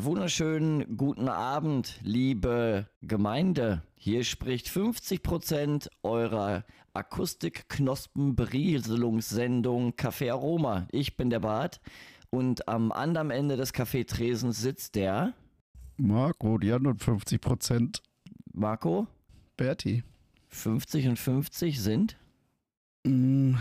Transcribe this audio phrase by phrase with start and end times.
[0.00, 3.82] Einen wunderschönen guten Abend, liebe Gemeinde.
[3.96, 6.64] Hier spricht 50% eurer
[6.94, 10.88] Akustik-Knospen-Berieselungssendung Café Aroma.
[10.90, 11.82] Ich bin der Bart
[12.30, 15.34] und am anderen Ende des Café-Tresens sitzt der
[15.98, 18.02] Marco, die anderen 50 Prozent.
[18.54, 19.06] Marco.
[19.58, 20.02] Berti.
[20.48, 22.16] 50 und 50 sind?
[23.04, 23.56] Mm,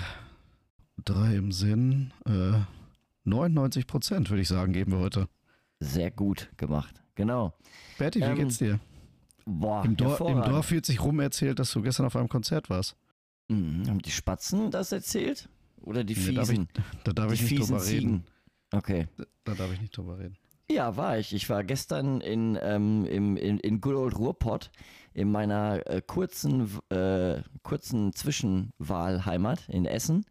[1.04, 2.14] drei im Sinn.
[2.26, 2.62] Äh,
[3.26, 5.28] 99 Prozent, würde ich sagen, geben wir heute.
[5.80, 7.54] Sehr gut gemacht, genau.
[7.98, 8.80] Berti, wie ähm, geht's dir?
[9.46, 12.70] Boah, Im, Dor Im Dorf wird sich rum erzählt, dass du gestern auf einem Konzert
[12.70, 12.96] warst.
[13.48, 13.88] Mhm.
[13.88, 15.50] Haben die Spatzen das erzählt?
[15.82, 16.34] Oder die Fiesen?
[16.34, 18.10] Nee, da darf ich, da darf ich nicht drüber Ziegen.
[18.10, 18.24] reden.
[18.72, 19.08] Okay.
[19.18, 20.38] Da, da, darf ich nicht drüber reden.
[20.70, 21.34] Ja, war ich.
[21.34, 24.70] Ich war gestern in, ähm, im, in, in Good Old Ruhrpott
[25.14, 30.26] in meiner äh, kurzen, äh, kurzen Zwischenwahlheimat in Essen.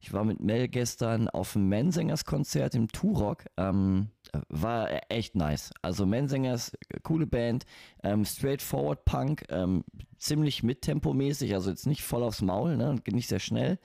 [0.00, 3.44] Ich war mit Mel gestern auf dem Mensingers-Konzert im Turok.
[3.56, 4.08] Ähm,
[4.48, 5.72] war echt nice.
[5.82, 7.64] Also Mensingers, coole Band,
[8.02, 9.84] ähm, straightforward Punk, ähm,
[10.18, 13.78] ziemlich mittempomäßig, also jetzt nicht voll aufs Maul, ne, nicht sehr schnell.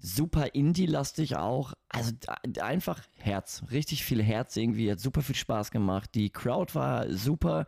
[0.00, 1.74] Super Indie-lastig auch.
[1.88, 2.12] Also
[2.60, 6.14] einfach Herz, richtig viel Herz irgendwie, hat super viel Spaß gemacht.
[6.14, 7.66] Die Crowd war super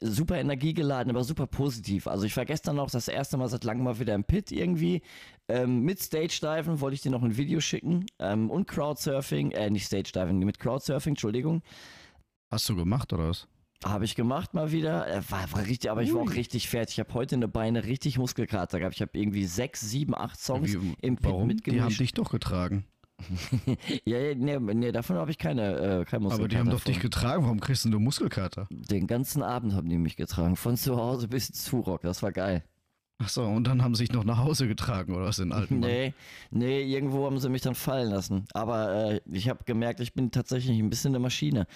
[0.00, 2.06] super energiegeladen, aber super positiv.
[2.06, 5.02] Also ich war gestern noch das erste Mal seit langem mal wieder im Pit irgendwie.
[5.48, 8.06] Ähm, mit Stage-Diven wollte ich dir noch ein Video schicken.
[8.18, 11.62] Ähm, und Crowdsurfing, äh, nicht Stage-Diving, mit Crowdsurfing, Entschuldigung.
[12.50, 13.46] Hast du gemacht oder was?
[13.84, 15.06] Habe ich gemacht mal wieder.
[15.06, 16.06] Äh, war, war richtig, aber Ui.
[16.06, 16.94] ich war auch richtig fertig.
[16.94, 18.94] Ich habe heute eine Beine richtig Muskelkater gehabt.
[18.94, 21.48] Ich habe irgendwie sechs, sieben, acht Songs Wie, im Pit warum?
[21.48, 21.78] mitgemischt.
[21.78, 22.84] Die haben dich doch getragen.
[24.04, 26.34] ja, nee, nee, davon habe ich keine, äh, kein Muskelkater.
[26.34, 28.66] Aber die haben doch dich getragen, warum kriegst du nur Muskelkater?
[28.70, 32.32] Den ganzen Abend haben die mich getragen, von zu Hause bis zu Rock, das war
[32.32, 32.64] geil.
[33.18, 36.14] Achso, und dann haben sie sich noch nach Hause getragen oder was in alten Nee,
[36.50, 38.46] nee, irgendwo haben sie mich dann fallen lassen.
[38.52, 41.66] Aber äh, ich habe gemerkt, ich bin tatsächlich ein bisschen eine Maschine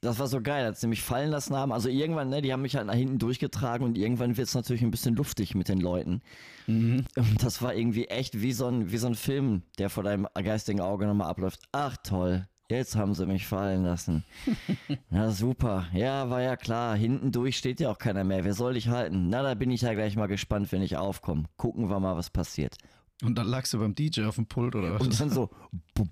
[0.00, 1.72] das war so geil, als sie mich fallen lassen haben.
[1.72, 4.82] Also irgendwann, ne, die haben mich halt nach hinten durchgetragen und irgendwann wird es natürlich
[4.82, 6.22] ein bisschen luftig mit den Leuten.
[6.66, 7.04] Mhm.
[7.16, 10.26] Und das war irgendwie echt wie so, ein, wie so ein Film, der vor deinem
[10.34, 11.60] geistigen Auge nochmal abläuft.
[11.72, 14.24] Ach toll, jetzt haben sie mich fallen lassen.
[15.10, 16.96] Na super, ja, war ja klar.
[16.96, 18.44] Hinten durch steht ja auch keiner mehr.
[18.44, 19.28] Wer soll dich halten?
[19.28, 21.44] Na, da bin ich ja gleich mal gespannt, wenn ich aufkomme.
[21.56, 22.76] Gucken wir mal, was passiert.
[23.22, 25.02] Und dann lagst du beim DJ auf dem Pult oder was?
[25.02, 25.50] Und dann so,
[25.94, 26.08] bup,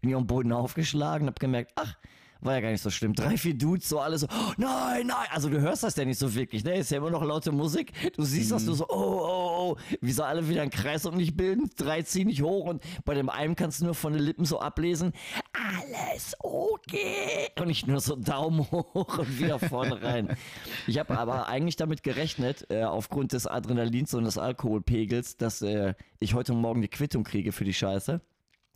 [0.00, 1.96] bin ich am Boden aufgeschlagen, hab gemerkt, ach,
[2.44, 3.14] war ja gar nicht so schlimm.
[3.14, 5.26] Drei, vier Dudes, so alle so, oh, nein, nein.
[5.30, 6.76] Also du hörst das ja nicht so wirklich, ne?
[6.76, 7.92] Ist ja immer noch laute Musik.
[8.14, 8.54] Du siehst mhm.
[8.54, 9.76] das, du so, oh, oh, oh.
[10.00, 11.70] Wie so alle wieder einen Kreis um dich bilden.
[11.76, 14.60] Drei ziehen dich hoch und bei dem einen kannst du nur von den Lippen so
[14.60, 15.12] ablesen,
[15.52, 17.48] alles okay.
[17.60, 20.36] Und ich nur so Daumen hoch und wieder vorne rein.
[20.86, 25.94] Ich habe aber eigentlich damit gerechnet, äh, aufgrund des Adrenalins und des Alkoholpegels, dass äh,
[26.18, 28.20] ich heute Morgen die Quittung kriege für die Scheiße.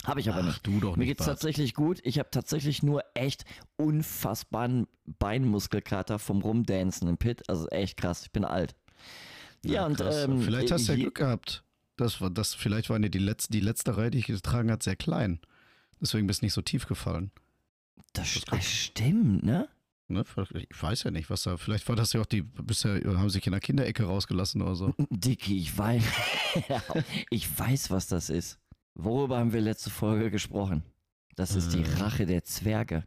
[0.04, 0.66] Habe ich aber Ach, nicht.
[0.66, 0.98] Du doch nicht.
[0.98, 1.28] Mir geht's Bart.
[1.30, 2.00] tatsächlich gut.
[2.04, 3.44] Ich habe tatsächlich nur echt
[3.76, 7.48] unfassbaren Beinmuskelkater vom Rumdancen im Pit.
[7.48, 8.22] Also echt krass.
[8.22, 8.74] Ich bin alt.
[9.64, 11.64] Ja, ja und ähm, vielleicht hast du ja Glück gehabt.
[11.96, 12.54] Das war das.
[12.54, 15.40] Vielleicht war die letzte, die letzte Reihe, die ich getragen hat, sehr klein.
[16.00, 17.32] Deswegen bist du nicht so tief gefallen.
[18.12, 19.68] Das, das stimmt, ne?
[20.10, 21.58] Ne, ich weiß ja nicht, was da.
[21.58, 22.42] Vielleicht war das ja auch die.
[22.42, 24.94] Bisher haben sich in der Kinderecke rausgelassen oder so.
[25.10, 26.02] Dicky, ich weiß.
[27.30, 28.58] ich weiß, was das ist.
[28.98, 30.82] Worüber haben wir letzte Folge gesprochen?
[31.36, 31.94] Das ist die äh.
[32.00, 33.04] Rache der Zwerge.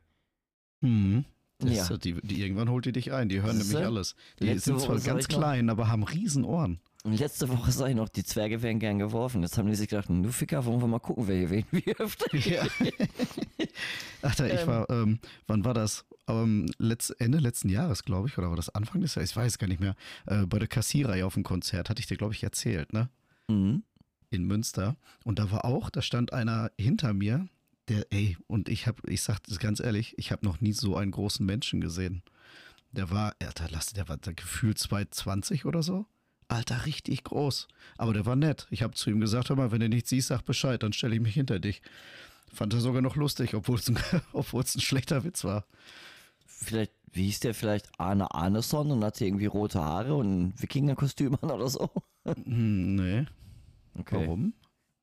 [0.80, 1.26] Mhm.
[1.62, 1.84] ja.
[1.84, 3.28] Ist, die, die, irgendwann holt die dich ein.
[3.28, 4.16] Die hören nämlich alles.
[4.40, 6.80] Die letzte sind zwar Woche ganz klein, aber haben riesen Ohren.
[7.04, 9.42] Und letzte Woche sag ich noch, die Zwerge werden gern geworfen.
[9.42, 12.24] Jetzt haben die sich gedacht, du Ficker, wollen wir mal gucken, wer hier wen wirft.
[12.46, 12.66] Ja.
[14.22, 14.68] Ach, da, ich ähm.
[14.68, 16.06] war, ähm, wann war das?
[16.28, 19.32] Um, letzt, Ende letzten Jahres, glaube ich, oder war das Anfang des Jahres?
[19.32, 19.96] Ich weiß gar nicht mehr.
[20.28, 23.10] Äh, bei der Kassierreihe auf dem Konzert, hatte ich dir, glaube ich, erzählt, ne?
[23.50, 23.84] Mhm
[24.32, 24.96] in Münster.
[25.24, 27.48] Und da war auch, da stand einer hinter mir,
[27.88, 30.96] der, ey, und ich habe, ich sag das ganz ehrlich, ich habe noch nie so
[30.96, 32.24] einen großen Menschen gesehen.
[32.92, 36.06] Der war, Alter, lass, der war der gefühlt 220 oder so.
[36.48, 37.68] Alter, richtig groß.
[37.98, 38.68] Aber der war nett.
[38.72, 41.16] Ich habe zu ihm gesagt, hör mal, wenn du nichts siehst, sag Bescheid, dann stelle
[41.16, 41.82] ich mich hinter dich.
[42.54, 43.98] Fand er sogar noch lustig, obwohl es ein,
[44.34, 45.66] ein schlechter Witz war.
[46.46, 51.38] Vielleicht, wie hieß der vielleicht Arne Arneson und hatte irgendwie rote Haare und ein Wikingerkostüm
[51.42, 51.90] an oder so?
[52.26, 53.26] Hm, nee.
[53.98, 54.26] Okay.
[54.26, 54.54] Warum?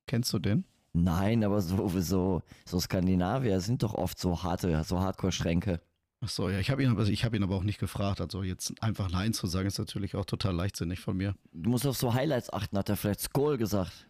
[0.07, 0.65] Kennst du den?
[0.93, 5.81] Nein, aber so, so, Skandinavier sind doch oft so harte, so Hardcore-Schränke.
[6.21, 8.21] Ach so, ja, ich habe ihn, aber, hab ihn aber auch nicht gefragt.
[8.21, 11.37] Also jetzt einfach Nein zu sagen, ist natürlich auch total leichtsinnig von mir.
[11.53, 14.09] Du musst auf so Highlights achten, hat er vielleicht Skull gesagt.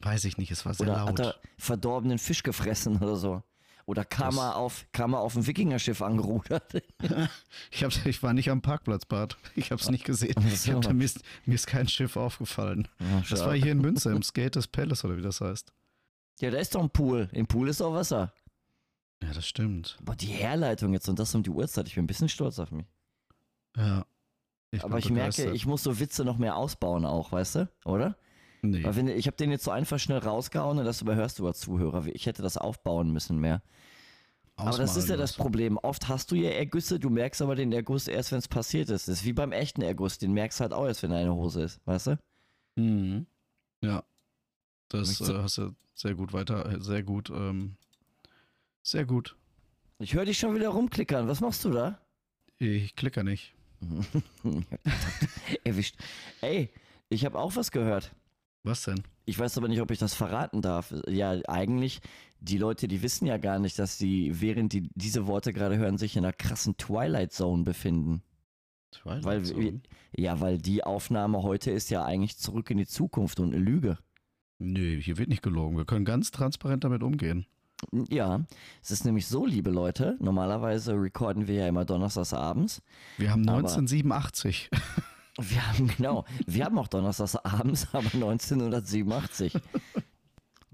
[0.00, 1.08] Weiß ich nicht, es war sehr oder laut.
[1.08, 3.42] Hat er verdorbenen Fisch gefressen oder so?
[3.88, 6.74] Oder kam das er auf, kam er auf ein Wikingerschiff angerudert?
[7.70, 9.38] ich, hab, ich war nicht am Parkplatzbad.
[9.56, 10.34] Ich habe es nicht gesehen.
[10.46, 12.86] Ich hab, mir, ist, mir ist kein Schiff aufgefallen.
[13.00, 15.72] Ja, das war hier in Münster, im Skaters Palace oder wie das heißt.
[16.40, 17.30] Ja, da ist doch ein Pool.
[17.32, 18.34] Im Pool ist auch Wasser.
[19.22, 19.96] Ja, das stimmt.
[20.02, 22.70] Boah, die Herleitung jetzt und das um die Uhrzeit, ich bin ein bisschen stolz auf
[22.70, 22.84] mich.
[23.74, 24.04] Ja.
[24.70, 25.46] Ich Aber ich begeistert.
[25.46, 27.70] merke, ich muss so Witze noch mehr ausbauen auch, weißt du?
[27.86, 28.18] Oder?
[28.62, 28.84] Nee.
[28.84, 31.60] Weil wenn, ich habe den jetzt so einfach schnell rausgehauen und das überhörst du als
[31.60, 32.06] Zuhörer.
[32.06, 33.62] Ich hätte das aufbauen müssen mehr.
[34.56, 35.76] Ausmalen aber das ist ja das Problem.
[35.76, 39.06] Oft hast du ja Ergüsse, du merkst aber den Erguss erst, wenn es passiert ist.
[39.06, 41.62] Das ist wie beim echten Erguss, den merkst du halt auch erst, wenn eine Hose
[41.62, 42.18] ist, weißt du?
[42.74, 43.26] Mhm.
[43.82, 44.02] Ja.
[44.88, 47.76] Das äh, hast du sehr gut weiter, sehr gut, ähm,
[48.82, 49.36] sehr gut.
[49.98, 51.28] Ich höre dich schon wieder rumklickern.
[51.28, 52.00] Was machst du da?
[52.58, 53.54] Ich klicke nicht.
[55.64, 55.96] Erwischt.
[56.40, 56.72] Ey,
[57.08, 58.12] ich habe auch was gehört.
[58.64, 59.02] Was denn?
[59.24, 60.94] Ich weiß aber nicht, ob ich das verraten darf.
[61.06, 62.00] Ja, eigentlich,
[62.40, 65.98] die Leute, die wissen ja gar nicht, dass sie, während die diese Worte gerade hören,
[65.98, 68.22] sich in einer krassen Twilight Zone befinden.
[68.90, 69.80] Twilight weil, Zone?
[70.16, 73.98] Ja, weil die Aufnahme heute ist ja eigentlich zurück in die Zukunft und eine Lüge.
[74.58, 75.76] Nee, hier wird nicht gelogen.
[75.76, 77.46] Wir können ganz transparent damit umgehen.
[78.10, 78.44] Ja,
[78.82, 82.82] es ist nämlich so, liebe Leute, normalerweise recorden wir ja immer donnerstags abends.
[83.18, 84.68] Wir haben 1987.
[85.40, 89.52] Wir haben, genau, wir haben auch donnerstags abends, aber 1987.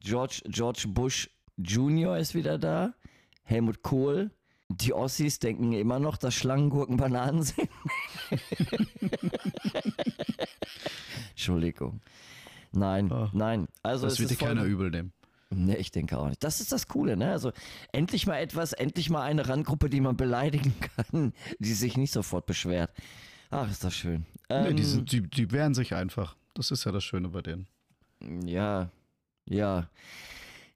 [0.00, 2.16] George, George Bush Jr.
[2.16, 2.94] ist wieder da,
[3.42, 4.30] Helmut Kohl.
[4.68, 7.68] Die Ossis denken immer noch, dass Schlangengurken Bananen sind.
[11.30, 12.00] Entschuldigung.
[12.72, 13.68] Nein, oh, nein.
[13.82, 15.12] Also das wird dir keiner übel nehmen.
[15.50, 16.42] Ne, ich denke auch nicht.
[16.42, 17.30] Das ist das Coole, ne?
[17.30, 17.52] Also
[17.92, 22.46] endlich mal etwas, endlich mal eine Randgruppe, die man beleidigen kann, die sich nicht sofort
[22.46, 22.90] beschwert.
[23.54, 24.26] Ach, ist das schön.
[24.48, 26.36] Ähm, nee, die, sind, die, die wehren sich einfach.
[26.54, 27.68] Das ist ja das Schöne bei denen.
[28.44, 28.90] Ja,
[29.46, 29.88] ja.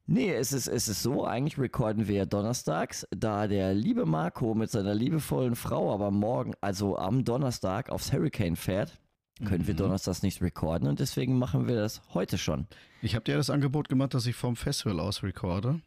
[0.07, 4.55] Nee, es ist, es ist so, eigentlich recorden wir ja donnerstags, da der liebe Marco
[4.55, 8.99] mit seiner liebevollen Frau aber morgen, also am Donnerstag, aufs Hurricane fährt
[9.45, 9.79] können wir mhm.
[9.79, 12.67] donnerstags nicht recorden und deswegen machen wir das heute schon.
[13.03, 15.81] Ich habe dir das Angebot gemacht, dass ich vom Festival aus recorde.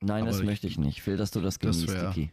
[0.00, 0.98] Nein, das ich, möchte ich nicht.
[0.98, 2.32] Ich will, dass du das genießt, das Dicky.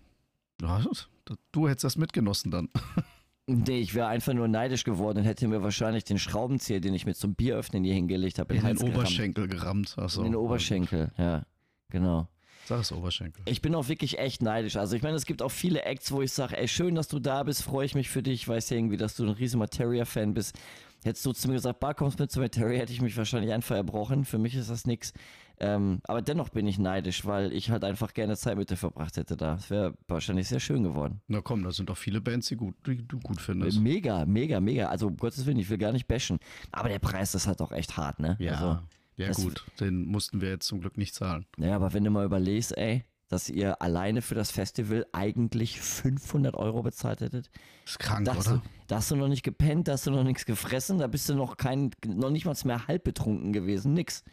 [1.52, 2.70] Du hättest das mitgenossen dann.
[3.48, 7.06] Nee, ich wäre einfach nur neidisch geworden und hätte mir wahrscheinlich den Schraubenzieher, den ich
[7.06, 9.96] mir zum Bieröffnen hier hingelegt habe, in, in den Oberschenkel gerammt.
[9.96, 10.06] gerammt.
[10.06, 10.22] Achso.
[10.22, 11.46] In den Oberschenkel, ja,
[11.90, 12.28] genau.
[12.68, 13.44] Sag es Oberschenkel.
[13.46, 14.76] Ich bin auch wirklich echt neidisch.
[14.76, 17.20] Also ich meine, es gibt auch viele Acts, wo ich sage, ey, schön, dass du
[17.20, 18.42] da bist, freue ich mich für dich.
[18.42, 20.58] Ich weiß ja irgendwie, dass du ein riesen Materia-Fan bist.
[21.04, 23.76] Hättest du zu mir gesagt, Bar, kommst mit zu Materia, hätte ich mich wahrscheinlich einfach
[23.76, 24.26] erbrochen.
[24.26, 25.14] Für mich ist das nichts.
[25.60, 29.18] Ähm, aber dennoch bin ich neidisch, weil ich halt einfach gerne Zeit mit dir verbracht
[29.18, 29.56] hätte da.
[29.56, 31.22] Es wäre wahrscheinlich sehr schön geworden.
[31.28, 33.80] Na komm, da sind doch viele Bands, die, gut, die du gut findest.
[33.80, 34.88] Mega, mega, mega.
[34.88, 36.40] Also um Gottes Willen, ich will gar nicht bashen.
[36.72, 38.36] Aber der Preis ist halt auch echt hart, ne?
[38.40, 38.54] Ja.
[38.54, 38.80] Also,
[39.18, 41.46] ja, gut, den mussten wir jetzt zum Glück nicht zahlen.
[41.58, 46.56] Naja, aber wenn du mal überlegst, ey, dass ihr alleine für das Festival eigentlich 500
[46.56, 47.50] Euro bezahlt hättet.
[47.84, 48.58] Das ist krank, da oder?
[48.58, 51.28] Du, da hast du noch nicht gepennt, da hast du noch nichts gefressen, da bist
[51.30, 54.24] du noch kein, noch nicht mal mehr halb betrunken gewesen, nix.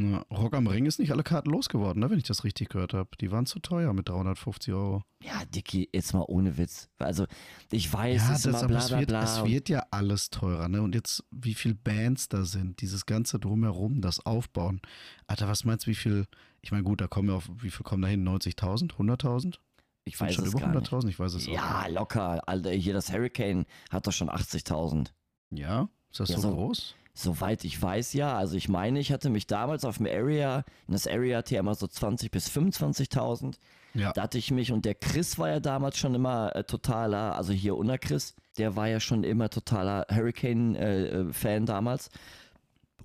[0.00, 2.94] Ja, Rock am Ring ist nicht alle Karten losgeworden, ne, wenn ich das richtig gehört
[2.94, 3.10] habe.
[3.20, 5.02] Die waren zu teuer mit 350 Euro.
[5.22, 6.88] Ja, Dicky, jetzt mal ohne Witz.
[6.98, 7.26] Also,
[7.70, 9.22] ich weiß, ja, es das, immer bla, bla, bla, bla.
[9.24, 10.80] Es wird ja alles teurer, ne?
[10.80, 14.80] Und jetzt, wie viele Bands da sind, dieses ganze Drumherum, das Aufbauen.
[15.26, 16.26] Alter, was meinst du, wie viel,
[16.62, 18.26] ich meine, gut, da kommen ja auf, wie viel kommen da hin?
[18.26, 18.94] 90.000?
[18.94, 19.56] 100.000?
[20.04, 21.46] Ich weiß schon es über 100.000, ich weiß es.
[21.46, 22.48] Ja, locker.
[22.48, 25.08] Alter, hier das Hurricane hat doch schon 80.000.
[25.50, 25.88] Ja?
[26.10, 26.94] Ist das ja, so, so groß?
[27.12, 28.36] Soweit ich weiß, ja.
[28.36, 31.86] Also ich meine, ich hatte mich damals auf dem Area, in das Area-Tier immer so
[31.86, 33.56] 20.000 bis 25.000.
[33.94, 34.12] Ja.
[34.12, 37.52] Da hatte ich mich, und der Chris war ja damals schon immer äh, totaler, also
[37.52, 42.10] hier unter Chris, der war ja schon immer totaler Hurricane-Fan äh, äh damals.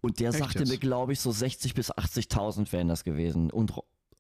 [0.01, 0.69] Und der Echt sagte jetzt?
[0.69, 3.49] mir, glaube ich, so 60.000 bis 80.000 wären das gewesen.
[3.49, 3.73] Und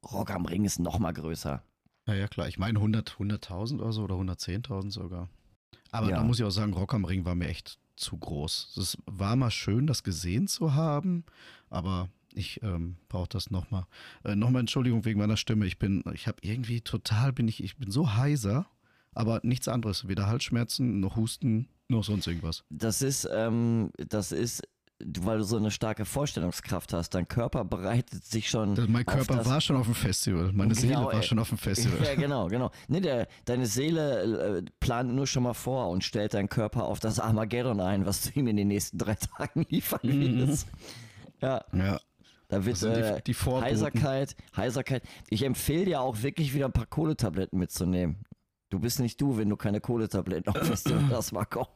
[0.03, 1.61] Rock am Ring ist noch mal größer.
[2.07, 2.47] Ja, ja, klar.
[2.47, 5.29] Ich meine 100, 100.000 oder so oder 110.000 sogar.
[5.91, 6.17] Aber ja.
[6.17, 8.75] da muss ich auch sagen, Rock am Ring war mir echt zu groß.
[8.77, 11.23] Es war mal schön, das gesehen zu haben,
[11.69, 13.85] aber ich ähm, brauche das nochmal.
[14.23, 15.65] Äh, nochmal Entschuldigung wegen meiner Stimme.
[15.65, 18.67] Ich bin, ich habe irgendwie total, bin ich, ich bin so heiser,
[19.13, 20.07] aber nichts anderes.
[20.07, 22.63] Weder Halsschmerzen, noch Husten, noch sonst irgendwas.
[22.69, 24.63] Das ist, ähm, das ist
[25.03, 27.09] weil du so eine starke Vorstellungskraft hast.
[27.15, 28.77] Dein Körper bereitet sich schon.
[28.89, 30.51] Mein Körper war schon auf dem Festival.
[30.53, 31.23] Meine genau, Seele war ey.
[31.23, 31.99] schon auf dem Festival.
[32.05, 32.71] Ja, genau, genau.
[32.87, 36.99] Nee, der, deine Seele äh, plant nur schon mal vor und stellt deinen Körper auf
[36.99, 40.37] das Armageddon ein, was du ihm in den nächsten drei Tagen liefern mhm.
[40.37, 40.67] willst.
[41.41, 41.63] Ja.
[41.73, 41.99] Ja.
[42.47, 45.03] Da wird äh, die, die Heiserkeit, Heiserkeit.
[45.29, 48.23] Ich empfehle dir auch wirklich wieder ein paar Kohletabletten mitzunehmen.
[48.69, 51.67] Du bist nicht du, wenn du keine Kohletabletten auf Festival hast, Marco.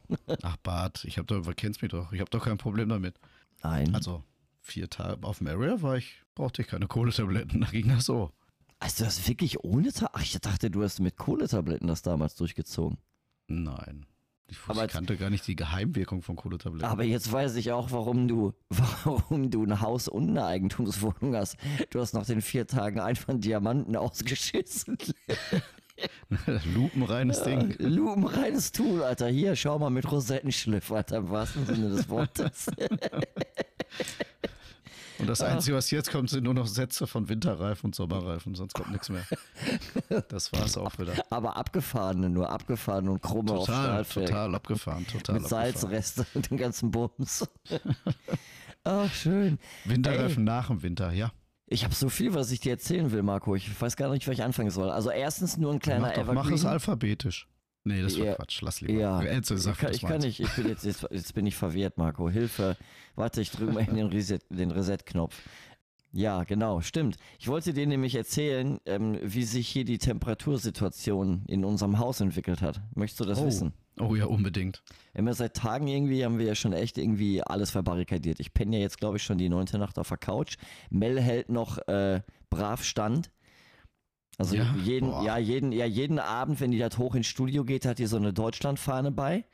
[0.42, 3.14] Ach Bart, ich hab doch, du kennst mich doch, ich habe doch kein Problem damit.
[3.62, 3.94] Nein.
[3.94, 4.24] Also,
[4.60, 8.32] vier Tage auf dem Area war ich, brauchte ich keine Kohletabletten, da ging das so.
[8.80, 10.14] Hast du das wirklich ohne Tabletten?
[10.14, 12.98] Ach, ich dachte, du hast mit Kohletabletten das damals durchgezogen.
[13.46, 14.06] Nein.
[14.48, 16.88] Ich, aber ich kannte gar nicht die Geheimwirkung von Kohletabletten.
[16.88, 18.52] Aber jetzt weiß ich auch, warum du,
[19.04, 21.56] warum du ein Haus und eine Eigentumswohnung hast.
[21.90, 24.98] Du hast nach den vier Tagen einfach einen Diamanten ausgeschissen.
[26.74, 27.74] Lupenreines Ding.
[27.78, 29.28] Lupenreines Tool, Alter.
[29.28, 32.66] Hier, schau mal mit Rosettenschliff, Alter, im wahrsten Sinne des Wortes.
[35.20, 38.72] Und das Einzige, was jetzt kommt, sind nur noch Sätze von Winterreifen und Sommerreifen, sonst
[38.72, 39.26] kommt nichts mehr.
[40.28, 41.12] Das war es auch wieder.
[41.28, 44.28] Aber abgefahrene, nur abgefahrene und krumme total, auf Stahlfeld.
[44.28, 45.72] Total abgefahren, total Mit abgefahren.
[45.72, 47.46] Salzreste und den ganzen Bums.
[48.84, 49.58] Ach, schön.
[49.84, 50.54] Winterreifen Ey.
[50.54, 51.30] nach dem Winter, ja.
[51.72, 53.54] Ich habe so viel, was ich dir erzählen will, Marco.
[53.54, 54.90] Ich weiß gar nicht, wo ich anfangen soll.
[54.90, 56.34] Also erstens nur ein kleiner mach, doch, Evergreen.
[56.34, 57.48] mach es alphabetisch.
[57.84, 58.60] Nee, das war ja, Quatsch.
[58.60, 59.00] Lass lieber.
[59.00, 60.40] Ja, Elze, sag, ich, kann, ich kann nicht.
[60.40, 62.28] Ich bin jetzt, jetzt, jetzt, bin ich verwirrt, Marco.
[62.28, 62.76] Hilfe.
[63.14, 64.58] Warte, ich drücke mal in den Reset-Knopf.
[64.58, 64.98] Den Reset
[66.12, 67.16] ja, genau, stimmt.
[67.38, 72.62] Ich wollte dir nämlich erzählen, ähm, wie sich hier die Temperatursituation in unserem Haus entwickelt
[72.62, 72.80] hat.
[72.94, 73.46] Möchtest du das oh.
[73.46, 73.72] wissen?
[74.00, 74.82] Oh ja, unbedingt.
[75.14, 78.40] Immer seit Tagen irgendwie haben wir ja schon echt irgendwie alles verbarrikadiert.
[78.40, 80.56] Ich penne ja jetzt, glaube ich, schon die neunte Nacht auf der Couch.
[80.88, 83.30] Mel hält noch äh, brav stand.
[84.38, 87.84] Also ja, jeden, ja, jeden, ja, jeden Abend, wenn die da hoch ins Studio geht,
[87.84, 89.44] hat die so eine Deutschlandfahne bei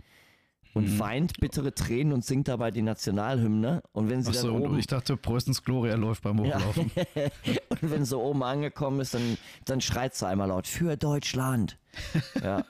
[0.75, 0.99] und mhm.
[0.99, 3.83] weint bittere Tränen und singt dabei die Nationalhymne.
[3.93, 6.91] Und wenn sie Achso, dann oben, ich dachte, Preußens Gloria läuft beim Hochlaufen.
[6.95, 7.05] Ja.
[7.71, 11.79] und wenn sie oben angekommen ist, dann, dann schreit sie einmal laut, für Deutschland.
[12.43, 12.63] Ja.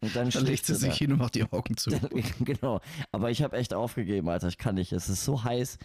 [0.00, 0.94] Und dann, dann legt sie sich da.
[0.94, 1.90] hin und macht die Augen zu.
[2.40, 2.80] genau.
[3.10, 4.48] Aber ich habe echt aufgegeben, Alter.
[4.48, 4.92] Ich kann nicht.
[4.92, 5.78] Es ist so heiß.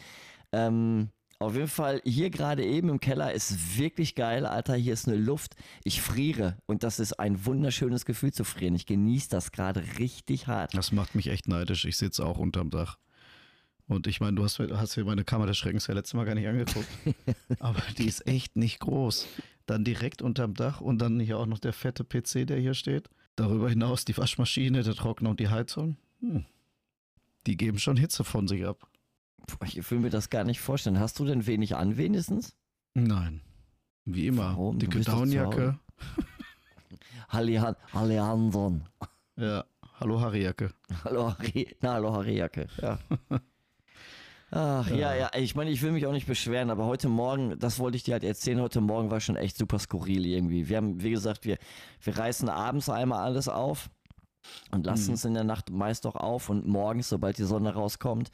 [0.52, 4.76] Ähm, auf jeden Fall, hier gerade eben im Keller ist wirklich geil, Alter.
[4.76, 5.56] Hier ist eine Luft.
[5.84, 8.76] Ich friere und das ist ein wunderschönes Gefühl zu frieren.
[8.76, 10.74] Ich genieße das gerade richtig hart.
[10.74, 11.86] Das macht mich echt neidisch.
[11.86, 12.98] Ich sitze auch unterm Dach.
[13.88, 16.36] Und ich meine, du hast, hast hier meine Kammer des Schreckens ja letztes Mal gar
[16.36, 16.88] nicht angeguckt.
[17.60, 19.28] Aber die ist echt nicht groß.
[19.66, 23.10] Dann direkt unterm Dach und dann hier auch noch der fette PC, der hier steht.
[23.36, 25.98] Darüber hinaus die Waschmaschine, der Trockner und die Heizung.
[26.20, 26.46] Hm.
[27.48, 28.88] Die geben schon Hitze von sich ab.
[29.66, 31.00] Ich will mir das gar nicht vorstellen.
[31.00, 32.56] Hast du denn wenig an wenigstens?
[32.94, 33.42] Nein.
[34.06, 34.52] Wie immer.
[34.52, 34.80] Warum?
[34.80, 35.80] Dicke Downjacke.
[37.30, 38.84] Hanson.
[39.36, 39.66] Ja,
[40.00, 40.72] hallo Harryjacke.
[41.04, 43.00] Hallo Harry, na, hallo Harryjacke, ja.
[44.56, 44.96] Ach, ja.
[44.96, 47.98] ja, ja, ich meine, ich will mich auch nicht beschweren, aber heute Morgen, das wollte
[47.98, 50.70] ich dir halt erzählen, heute Morgen war schon echt super skurril irgendwie.
[50.70, 51.58] Wir haben, wie gesagt, wir,
[52.04, 53.90] wir reißen abends einmal alles auf
[54.72, 55.14] und lassen mhm.
[55.14, 58.32] es in der Nacht meist auch auf und morgens, sobald die Sonne rauskommt,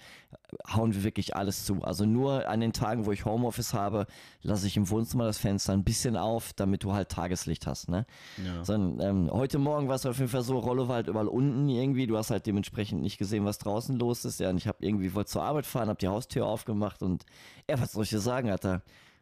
[0.67, 1.81] hauen wir wirklich alles zu.
[1.83, 4.07] Also nur an den Tagen, wo ich Homeoffice habe,
[4.41, 7.89] lasse ich im Wohnzimmer das Fenster ein bisschen auf, damit du halt Tageslicht hast.
[7.89, 8.05] Ne?
[8.43, 8.63] Ja.
[8.63, 11.67] So, ähm, heute Morgen war es auf jeden Fall so, Rollo war halt überall unten
[11.69, 12.07] irgendwie.
[12.07, 14.39] Du hast halt dementsprechend nicht gesehen, was draußen los ist.
[14.39, 17.25] Ja, und ich habe irgendwie wollte zur Arbeit fahren, habe die Haustür aufgemacht und
[17.69, 18.81] ja, was soll ich dir sagen, Alter?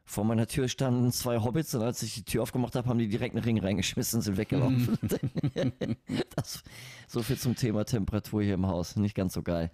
[0.09, 3.09] Vor meiner Tür standen zwei Hobbits und als ich die Tür aufgemacht habe, haben die
[3.09, 4.97] direkt einen Ring reingeschmissen und sind weggelaufen.
[6.35, 6.63] das,
[7.09, 8.95] so viel zum Thema Temperatur hier im Haus.
[8.95, 9.69] Nicht ganz so geil.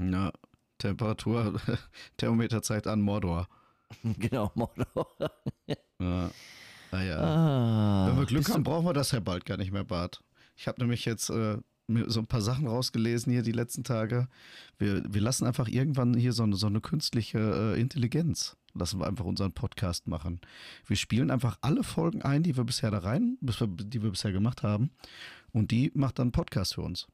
[0.00, 0.30] Ja,
[0.78, 1.60] Temperatur,
[2.16, 3.48] Thermometer zeigt an Mordor.
[4.18, 5.08] Genau, Mordor.
[5.98, 6.30] ja.
[6.92, 7.18] Naja.
[7.18, 10.22] Ah, Wenn wir Glück haben, brauchen wir das ja bald gar nicht mehr, Bart.
[10.56, 11.56] Ich habe nämlich jetzt äh,
[12.06, 14.28] so ein paar Sachen rausgelesen hier die letzten Tage.
[14.78, 17.38] Wir, wir lassen einfach irgendwann hier so eine, so eine künstliche
[17.74, 18.56] äh, Intelligenz.
[18.74, 20.40] Lassen wir einfach unseren Podcast machen.
[20.86, 24.62] Wir spielen einfach alle Folgen ein, die wir bisher da rein, die wir bisher gemacht
[24.62, 24.90] haben.
[25.52, 27.08] Und die macht dann einen Podcast für uns.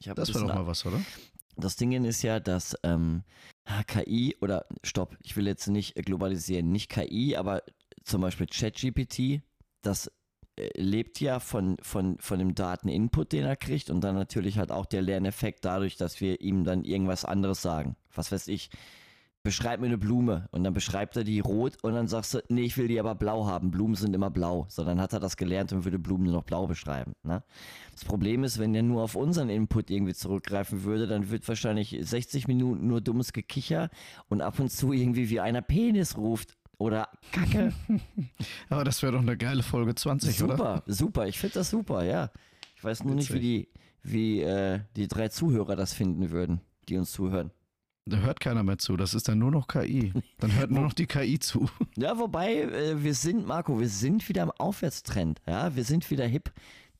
[0.00, 1.00] das wäre doch mal was, oder?
[1.56, 3.24] Das Ding ist ja, dass ähm,
[3.86, 7.62] KI oder stopp, ich will jetzt nicht globalisieren, nicht KI, aber
[8.04, 9.42] zum Beispiel ChatGPT,
[9.82, 10.10] das
[10.74, 14.86] lebt ja von, von, von dem Dateninput, den er kriegt und dann natürlich halt auch
[14.86, 17.96] der Lerneffekt dadurch, dass wir ihm dann irgendwas anderes sagen.
[18.14, 18.70] Was weiß ich,
[19.48, 22.62] beschreib mir eine Blume und dann beschreibt er die rot und dann sagst du, nee,
[22.62, 23.70] ich will die aber blau haben.
[23.70, 24.66] Blumen sind immer blau.
[24.68, 27.14] So, dann hat er das gelernt und würde Blumen nur noch blau beschreiben.
[27.22, 27.42] Ne?
[27.92, 31.96] Das Problem ist, wenn er nur auf unseren Input irgendwie zurückgreifen würde, dann wird wahrscheinlich
[31.98, 33.88] 60 Minuten nur dummes Gekicher
[34.28, 36.57] und ab und zu irgendwie wie einer Penis ruft.
[36.78, 37.72] Oder Kacke.
[38.68, 40.56] aber das wäre doch eine geile Folge 20, super, oder?
[40.56, 41.26] Super, super.
[41.26, 42.30] Ich finde das super, ja.
[42.76, 43.30] Ich weiß nur Witzig.
[43.30, 43.68] nicht, wie die,
[44.02, 47.50] wie äh, die drei Zuhörer das finden würden, die uns zuhören.
[48.06, 48.96] Da hört keiner mehr zu.
[48.96, 50.14] Das ist dann nur noch KI.
[50.38, 51.68] Dann hört nur noch die KI zu.
[51.96, 55.40] Ja, wobei äh, wir sind, Marco, wir sind wieder im Aufwärtstrend.
[55.46, 56.50] Ja, wir sind wieder hip.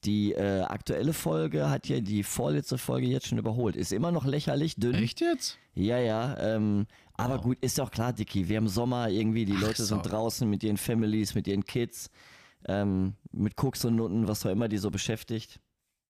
[0.04, 3.74] Die äh, aktuelle Folge hat ja die vorletzte Folge jetzt schon überholt.
[3.74, 4.94] Ist immer noch lächerlich dünn.
[4.94, 5.58] Echt jetzt?
[5.74, 6.36] Ja, ja.
[6.38, 7.42] Ähm, aber wow.
[7.42, 8.48] gut, ist doch klar, Dicky.
[8.48, 9.96] Wir haben Sommer irgendwie, die Ach, Leute so.
[9.96, 12.10] sind draußen mit ihren Families, mit ihren Kids,
[12.66, 15.58] ähm, mit Koks und Nutten, was auch immer die so beschäftigt.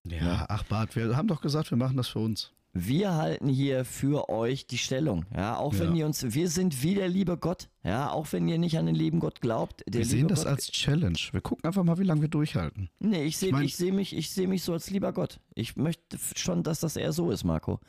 [0.06, 2.52] Ja, ja, ach Bart, wir haben doch gesagt, wir machen das für uns.
[2.72, 5.24] Wir halten hier für euch die Stellung.
[5.34, 7.68] Ja, auch wenn ihr uns, wir sind wie der liebe Gott.
[7.82, 9.82] Ja, auch wenn ihr nicht an den lieben Gott glaubt.
[9.86, 11.18] wir sehen das Gott, als Challenge.
[11.32, 12.90] Wir gucken einfach mal, wie lange wir durchhalten.
[12.98, 15.40] Nee, ich sehe ich, mein, ich seh mich, ich seh mich so als lieber Gott.
[15.54, 17.80] Ich möchte schon, dass das eher so ist, Marco.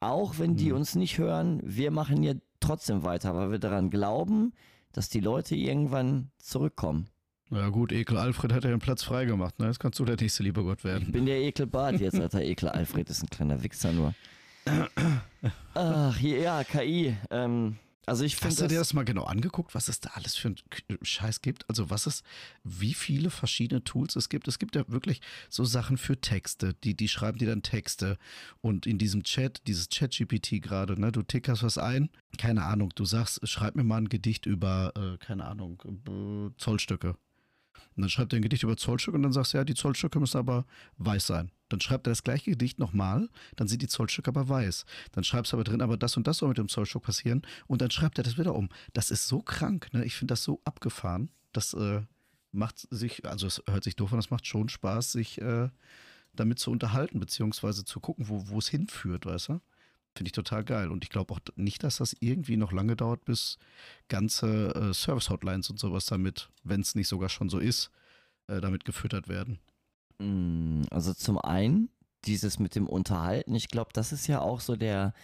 [0.00, 0.76] Auch wenn die hm.
[0.76, 4.52] uns nicht hören, wir machen hier trotzdem weiter, weil wir daran glauben,
[4.92, 7.08] dass die Leute irgendwann zurückkommen.
[7.50, 9.58] Ja gut, Ekel Alfred hat ja den Platz freigemacht.
[9.58, 9.66] Ne?
[9.66, 11.04] Jetzt kannst du der nächste lieber Gott werden.
[11.06, 12.42] Ich bin der Ekel Bart jetzt, Alter.
[12.42, 14.14] Ekel Alfred ist ein kleiner Wichser nur.
[15.74, 17.16] Ach, hier, ja, KI.
[17.30, 17.76] Ähm,
[18.08, 20.56] also ich Hast du dir das mal genau angeguckt, was es da alles für ein
[21.02, 21.68] Scheiß gibt?
[21.68, 22.22] Also was es,
[22.64, 24.48] wie viele verschiedene Tools es gibt?
[24.48, 28.16] Es gibt ja wirklich so Sachen für Texte, die, die schreiben dir dann Texte.
[28.60, 33.04] Und in diesem Chat, dieses Chat-GPT gerade, ne, du tickerst was ein, keine Ahnung, du
[33.04, 37.14] sagst, schreib mir mal ein Gedicht über, äh, keine Ahnung, äh, Zollstücke.
[37.98, 40.20] Und dann schreibt er ein Gedicht über Zollstücke und dann sagst du, ja, die Zollstücke
[40.20, 40.64] müssen aber
[40.98, 41.50] weiß sein.
[41.68, 44.86] Dann schreibt er das gleiche Gedicht nochmal, dann sind die Zollstücke aber weiß.
[45.10, 47.82] Dann schreibst du aber drin, aber das und das soll mit dem Zollstück passieren und
[47.82, 48.68] dann schreibt er das wieder um.
[48.92, 50.04] Das ist so krank, ne?
[50.04, 51.28] Ich finde das so abgefahren.
[51.50, 52.02] Das äh,
[52.52, 55.68] macht sich, also es hört sich doof an, das macht schon Spaß, sich äh,
[56.36, 59.60] damit zu unterhalten, beziehungsweise zu gucken, wo es hinführt, weißt du?
[60.14, 60.90] Finde ich total geil.
[60.90, 63.58] Und ich glaube auch nicht, dass das irgendwie noch lange dauert, bis
[64.08, 67.90] ganze äh, Service-Hotlines und sowas damit, wenn es nicht sogar schon so ist,
[68.48, 69.58] äh, damit gefüttert werden.
[70.18, 71.90] Mm, also zum einen
[72.24, 75.14] dieses mit dem Unterhalten, ich glaube, das ist ja auch so der,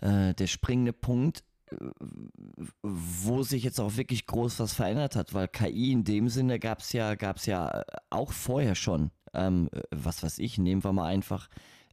[0.00, 1.76] äh, der springende Punkt, äh,
[2.82, 6.80] wo sich jetzt auch wirklich groß was verändert hat, weil KI in dem Sinne gab
[6.80, 9.10] es ja, gab's ja auch vorher schon.
[9.32, 11.48] Ähm, was weiß ich, nehmen wir mal einfach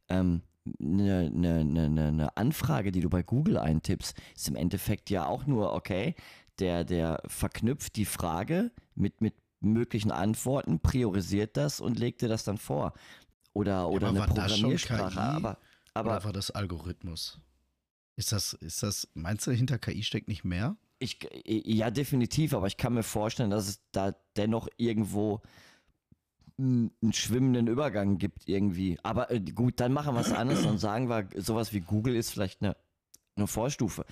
[0.08, 0.42] ähm,
[0.80, 5.46] eine, eine, eine, eine Anfrage, die du bei Google eintippst, ist im Endeffekt ja auch
[5.46, 6.14] nur, okay,
[6.58, 12.44] der, der verknüpft die Frage mit, mit möglichen Antworten, priorisiert das und legt dir das
[12.44, 12.92] dann vor.
[13.52, 15.20] Oder, oder ja, eine Programmiersprache.
[15.20, 15.58] aber,
[15.94, 17.40] aber oder war das Algorithmus?
[18.16, 20.76] Ist das, ist das, meinst du, hinter KI steckt nicht mehr?
[20.98, 25.42] Ich, ja, definitiv, aber ich kann mir vorstellen, dass es da dennoch irgendwo
[26.58, 28.98] einen schwimmenden Übergang gibt irgendwie.
[29.02, 32.30] Aber äh, gut, dann machen wir es anders und sagen wir, sowas wie Google ist
[32.30, 32.76] vielleicht eine,
[33.36, 34.04] eine Vorstufe.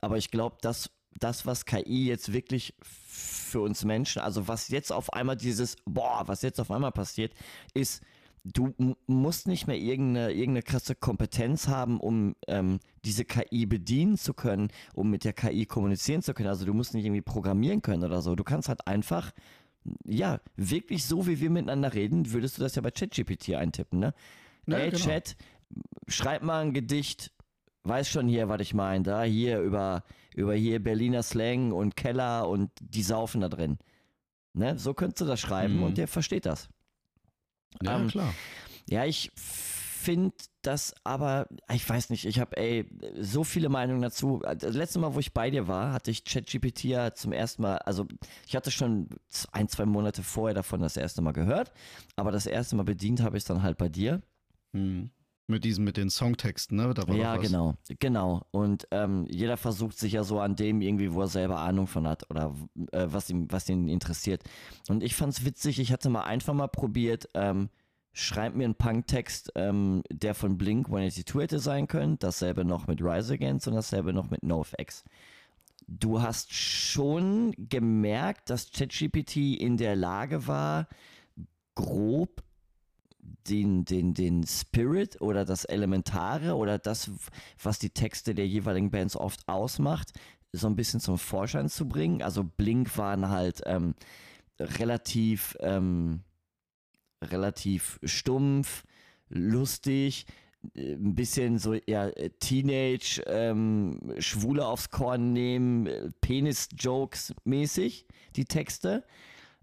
[0.00, 4.92] Aber ich glaube, dass das, was KI jetzt wirklich für uns Menschen, also was jetzt
[4.92, 7.32] auf einmal dieses, boah, was jetzt auf einmal passiert,
[7.74, 8.02] ist,
[8.44, 8.74] du
[9.06, 14.68] musst nicht mehr irgendeine, irgendeine krasse Kompetenz haben, um ähm, diese KI bedienen zu können,
[14.94, 16.48] um mit der KI kommunizieren zu können.
[16.48, 18.36] Also du musst nicht irgendwie programmieren können oder so.
[18.36, 19.32] Du kannst halt einfach
[20.04, 24.14] ja, wirklich so, wie wir miteinander reden, würdest du das ja bei ChatGPT eintippen, ne?
[24.66, 25.04] Ja, Ey, genau.
[25.04, 25.36] Chat,
[26.06, 27.32] schreib mal ein Gedicht,
[27.84, 32.48] weiß schon hier, was ich meine, da hier über, über hier Berliner Slang und Keller
[32.48, 33.78] und die saufen da drin.
[34.52, 34.78] Ne?
[34.78, 35.82] So könntest du das schreiben mhm.
[35.84, 36.68] und der versteht das.
[37.82, 38.34] Ja, ähm, klar.
[38.88, 39.30] Ja, ich
[39.98, 40.32] finde
[40.62, 42.86] das aber, ich weiß nicht, ich habe ey
[43.20, 44.40] so viele Meinungen dazu.
[44.58, 47.78] Das letzte Mal, wo ich bei dir war, hatte ich ChatGPT ja zum ersten Mal,
[47.78, 48.06] also
[48.46, 49.08] ich hatte schon
[49.52, 51.72] ein, zwei Monate vorher davon das erste Mal gehört,
[52.16, 54.22] aber das erste Mal bedient habe ich es dann halt bei dir.
[54.72, 55.10] Hm.
[55.50, 56.94] Mit diesen, mit den Songtexten, ne?
[57.16, 58.42] ja, genau, genau.
[58.50, 62.06] Und ähm, jeder versucht sich ja so an dem irgendwie, wo er selber Ahnung von
[62.06, 62.54] hat oder
[62.92, 64.42] äh, was ihm, was ihn interessiert.
[64.90, 67.70] Und ich fand es witzig, ich hatte mal einfach mal probiert, ähm,
[68.18, 72.18] schreib mir einen Punktext, ähm, der von Blink 182 hätte sein können.
[72.18, 75.04] Dasselbe noch mit Rise Against und dasselbe noch mit NoFX.
[75.86, 80.88] Du hast schon gemerkt, dass ChatGPT in der Lage war,
[81.76, 82.42] grob
[83.48, 87.12] den, den, den Spirit oder das Elementare oder das,
[87.62, 90.12] was die Texte der jeweiligen Bands oft ausmacht,
[90.52, 92.22] so ein bisschen zum Vorschein zu bringen.
[92.22, 93.94] Also Blink waren halt ähm,
[94.58, 96.24] relativ ähm,
[97.22, 98.84] relativ stumpf,
[99.28, 100.26] lustig,
[100.74, 109.04] äh, ein bisschen so ja, Teenage, ähm, Schwule aufs Korn nehmen, Penis-Jokes mäßig, die Texte.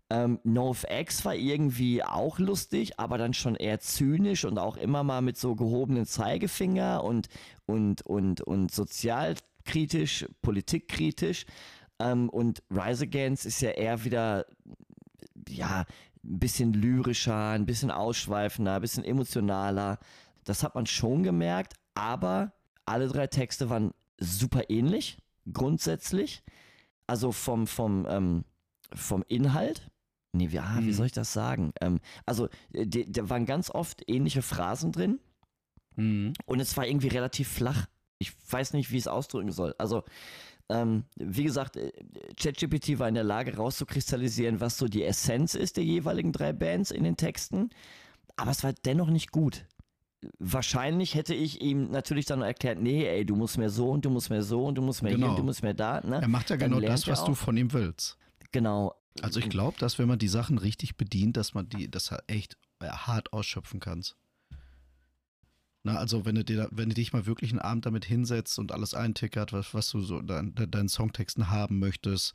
[0.09, 5.21] Ähm, NoFX war irgendwie auch lustig, aber dann schon eher zynisch und auch immer mal
[5.21, 7.27] mit so gehobenen Zeigefinger und,
[7.65, 11.47] und, und, und sozialkritisch, politikkritisch.
[11.97, 14.45] Ähm, und Rise Against ist ja eher wieder,
[15.49, 15.85] ja,
[16.25, 19.99] ein bisschen lyrischer, ein bisschen ausschweifender, ein bisschen emotionaler.
[20.43, 22.53] Das hat man schon gemerkt, aber
[22.85, 25.17] alle drei Texte waren super ähnlich,
[25.51, 26.43] grundsätzlich.
[27.07, 28.45] Also vom, vom, ähm,
[28.93, 29.89] vom Inhalt.
[30.33, 30.93] Nee, wie, ah, wie hm.
[30.93, 31.71] soll ich das sagen?
[31.79, 35.19] Ähm, also, da waren ganz oft ähnliche Phrasen drin.
[35.95, 36.33] Mhm.
[36.45, 37.87] Und es war irgendwie relativ flach.
[38.17, 39.75] Ich weiß nicht, wie ich es ausdrücken soll.
[39.77, 40.03] Also,
[40.69, 41.91] ähm, wie gesagt, äh,
[42.37, 46.91] ChatGPT war in der Lage rauszukristallisieren, was so die Essenz ist der jeweiligen drei Bands
[46.91, 47.69] in den Texten,
[48.35, 49.65] aber es war dennoch nicht gut.
[50.39, 54.09] wahrscheinlich hätte ich ihm natürlich dann erklärt, nee, ey, du musst mehr so und du
[54.09, 55.27] musst mehr so und du musst mehr genau.
[55.27, 56.01] hier und du musst mehr da.
[56.01, 56.19] Ne?
[56.21, 58.17] Er macht ja dann genau das, was du von ihm willst.
[58.51, 58.95] Genau.
[59.21, 62.57] Also ich glaube, dass wenn man die Sachen richtig bedient, dass man die, das echt
[62.81, 64.15] hart ausschöpfen kannst.
[65.85, 68.71] Na, also wenn du, dir, wenn du dich mal wirklich einen Abend damit hinsetzt und
[68.71, 72.33] alles eintickert, was, was du so dein, deinen Songtexten haben möchtest,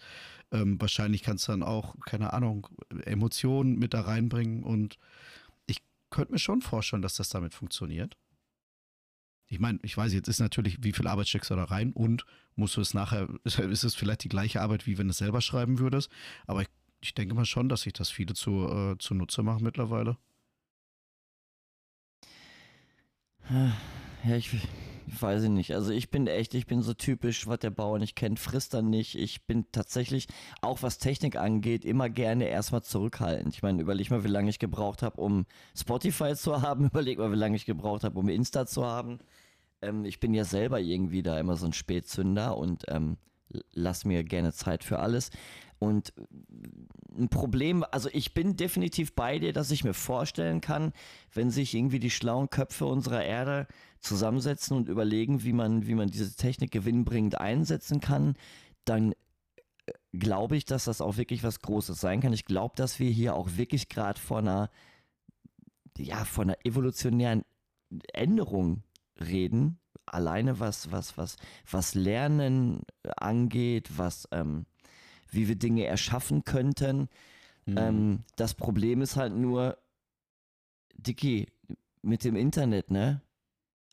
[0.52, 2.68] ähm, wahrscheinlich kannst du dann auch, keine Ahnung,
[3.06, 4.98] Emotionen mit da reinbringen und
[5.66, 8.16] ich könnte mir schon vorstellen, dass das damit funktioniert.
[9.48, 12.24] Ich meine, ich weiß, jetzt ist natürlich, wie viel Arbeit steckst du da rein und
[12.54, 15.40] musst du es nachher, ist es vielleicht die gleiche Arbeit, wie wenn du es selber
[15.40, 16.08] schreiben würdest,
[16.46, 16.68] aber ich,
[17.00, 20.18] ich denke mal schon, dass sich das viele zu, äh, zunutze machen mittlerweile.
[23.50, 24.54] Ja, ich,
[25.06, 25.74] ich weiß nicht.
[25.74, 28.82] Also ich bin echt, ich bin so typisch, was der Bauer nicht kennt, frisst er
[28.82, 29.16] nicht.
[29.16, 30.28] Ich bin tatsächlich,
[30.60, 33.54] auch was Technik angeht, immer gerne erstmal zurückhaltend.
[33.54, 36.86] Ich meine, überleg mal, wie lange ich gebraucht habe, um Spotify zu haben.
[36.90, 39.18] Überleg mal, wie lange ich gebraucht habe, um Insta zu haben.
[39.82, 43.16] Ähm, ich bin ja selber irgendwie da immer so ein Spätzünder und ähm,
[43.72, 45.30] lass mir gerne Zeit für alles.
[45.80, 46.12] Und
[47.18, 50.92] ein Problem, also ich bin definitiv bei dir, dass ich mir vorstellen kann,
[51.32, 53.66] wenn sich irgendwie die schlauen Köpfe unserer Erde
[54.00, 58.36] zusammensetzen und überlegen, wie man, wie man diese Technik gewinnbringend einsetzen kann,
[58.84, 59.12] dann
[59.86, 62.34] äh, glaube ich, dass das auch wirklich was Großes sein kann.
[62.34, 64.70] Ich glaube, dass wir hier auch wirklich gerade vor einer,
[65.96, 67.44] ja, vor einer evolutionären
[68.12, 68.82] Änderung
[69.18, 69.79] reden.
[70.12, 71.36] Alleine was, was, was,
[71.70, 72.82] was Lernen
[73.16, 74.66] angeht, was, ähm,
[75.30, 77.08] wie wir Dinge erschaffen könnten.
[77.66, 77.76] Mhm.
[77.76, 79.78] Ähm, das Problem ist halt nur,
[80.96, 81.46] Dicky,
[82.02, 83.22] mit dem Internet, ne?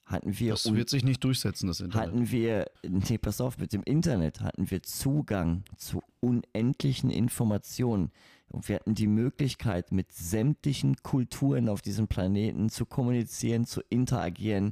[0.05, 0.51] Hatten wir.
[0.51, 2.07] Das wird sich nicht durchsetzen, das Internet.
[2.07, 8.11] Hatten wir, nee, pass auf, mit dem Internet hatten wir Zugang zu unendlichen Informationen.
[8.49, 14.71] Und wir hatten die Möglichkeit, mit sämtlichen Kulturen auf diesem Planeten zu kommunizieren, zu interagieren,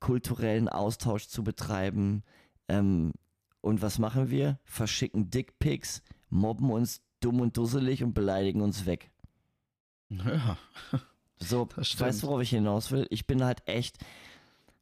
[0.00, 2.22] kulturellen Austausch zu betreiben,
[2.68, 3.12] ähm,
[3.60, 4.60] und was machen wir?
[4.64, 9.10] Verschicken Dickpics, mobben uns dumm und dusselig und beleidigen uns weg.
[10.08, 10.56] Ja.
[11.38, 13.06] So, weißt du, worauf ich hinaus will?
[13.10, 13.98] Ich bin halt echt,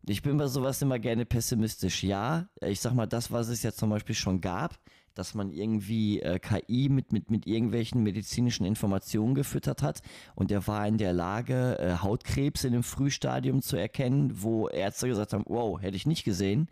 [0.06, 2.02] ich bin bei sowas immer gerne pessimistisch.
[2.02, 4.78] Ja, ich sag mal, das, was es ja zum Beispiel schon gab,
[5.14, 10.02] dass man irgendwie äh, KI mit, mit, mit irgendwelchen medizinischen Informationen gefüttert hat
[10.34, 15.08] und der war in der Lage, äh, Hautkrebs in dem Frühstadium zu erkennen, wo Ärzte
[15.08, 16.68] gesagt haben, wow, hätte ich nicht gesehen.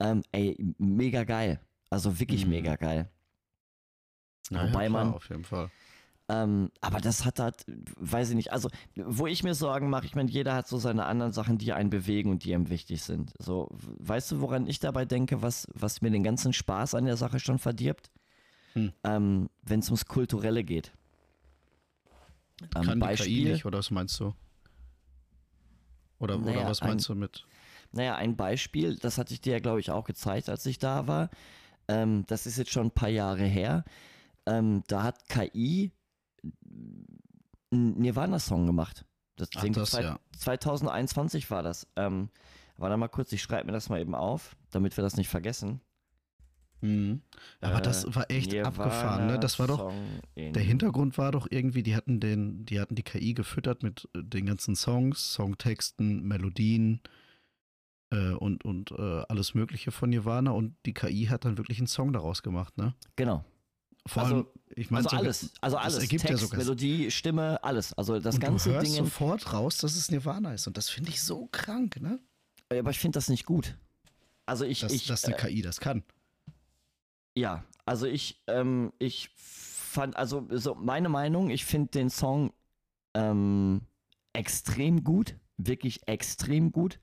[0.00, 1.60] Ähm, ey, mega geil.
[1.90, 2.50] Also wirklich mhm.
[2.52, 3.08] mega geil.
[4.50, 5.14] Ja, Wobei klar, man.
[5.14, 5.70] Auf jeden Fall.
[6.34, 10.14] Ähm, aber das hat halt, weiß ich nicht, also wo ich mir Sorgen mache, ich
[10.14, 13.32] meine, jeder hat so seine anderen Sachen, die einen bewegen und die ihm wichtig sind.
[13.38, 13.68] So,
[13.98, 17.38] weißt du, woran ich dabei denke, was, was mir den ganzen Spaß an der Sache
[17.40, 18.10] schon verdirbt?
[18.72, 18.92] Hm.
[19.04, 20.92] Ähm, Wenn es ums Kulturelle geht.
[22.74, 24.34] Ähm, Kann Beispiel, KI nicht, oder was meinst du?
[26.18, 27.46] Oder, naja, oder was meinst ein, du mit?
[27.92, 31.06] Naja, ein Beispiel, das hatte ich dir ja, glaube ich, auch gezeigt, als ich da
[31.06, 31.30] war.
[31.86, 33.84] Ähm, das ist jetzt schon ein paar Jahre her.
[34.46, 35.92] Ähm, da hat KI
[37.70, 39.04] einen Nirvana-Song gemacht.
[39.36, 40.18] Das, Ach, das zwei, ja.
[40.36, 41.86] 2021 war das.
[41.96, 42.28] Ähm,
[42.76, 45.80] warte mal kurz, ich schreibe mir das mal eben auf, damit wir das nicht vergessen.
[46.80, 47.22] Mhm.
[47.60, 49.38] Aber äh, das war echt Nirvana abgefahren, ne?
[49.38, 49.92] Das war doch.
[50.36, 54.22] Der Hintergrund war doch irgendwie, die hatten den, die hatten die KI gefüttert mit äh,
[54.22, 57.00] den ganzen Songs, Songtexten, Melodien,
[58.14, 61.86] äh, und, und äh, alles Mögliche von Nirvana und die KI hat dann wirklich einen
[61.86, 62.94] Song daraus gemacht, ne?
[63.16, 63.44] Genau.
[64.06, 67.92] Vor also, allem, ich meine, also alles, also alles, Text, ja sogar Melodie, Stimme, alles,
[67.94, 69.04] also das und ganze du hörst Ding.
[69.04, 72.20] sofort raus, dass es Nirvana ist und das finde ich so krank, ne?
[72.70, 73.78] Aber ich finde das nicht gut.
[74.46, 76.02] Also ich, dass, ich, dass eine äh, KI das kann.
[77.34, 82.52] Ja, also ich, ähm, ich fand, also so meine Meinung, ich finde den Song
[83.14, 83.82] ähm,
[84.32, 87.00] extrem gut, wirklich extrem gut.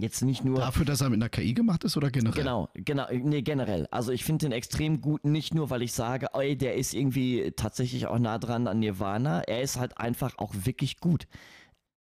[0.00, 0.60] Jetzt nicht nur.
[0.60, 2.40] Dafür, dass er mit einer KI gemacht ist oder generell?
[2.40, 3.88] Genau, genau, nee, generell.
[3.90, 7.52] Also ich finde den extrem gut, nicht nur, weil ich sage, ey, der ist irgendwie
[7.56, 9.40] tatsächlich auch nah dran an Nirvana.
[9.40, 11.26] Er ist halt einfach auch wirklich gut.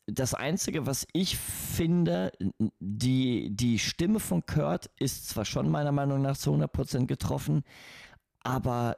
[0.06, 2.32] Das Einzige, was ich finde,
[2.80, 7.64] die, die Stimme von Kurt ist zwar schon meiner Meinung nach zu 100% getroffen,
[8.44, 8.96] aber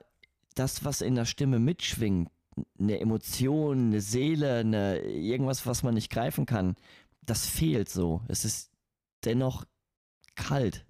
[0.56, 2.30] das, was in der Stimme mitschwingt,
[2.78, 6.76] eine Emotion, eine Seele, eine, irgendwas, was man nicht greifen kann,
[7.22, 8.22] das fehlt so.
[8.28, 8.73] Es ist
[9.26, 9.66] dennoch
[10.36, 10.86] kalt.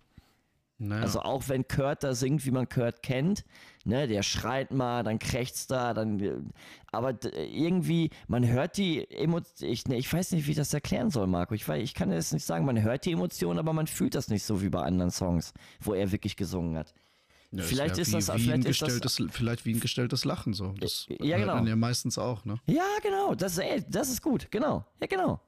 [0.80, 1.04] Naja.
[1.04, 3.46] Also auch wenn Kurt da singt, wie man Kurt kennt,
[3.86, 6.52] ne, der schreit mal, dann krächzt da, dann,
[6.92, 11.10] aber irgendwie, man hört die Emotionen, ich, ne, ich weiß nicht, wie ich das erklären
[11.10, 13.88] soll, Marco, ich, weiß, ich kann das nicht sagen, man hört die Emotionen, aber man
[13.88, 16.94] fühlt das nicht so wie bei anderen Songs, wo er wirklich gesungen hat.
[17.52, 20.54] Ja, vielleicht ist, ja ist das, wie vielleicht, ist das vielleicht wie ein gestelltes Lachen
[20.54, 20.74] so.
[20.80, 21.64] Das ja, genau.
[21.64, 22.60] ja meistens auch, ne?
[22.66, 25.40] Ja, genau, das, ey, das ist gut, genau, ja, genau.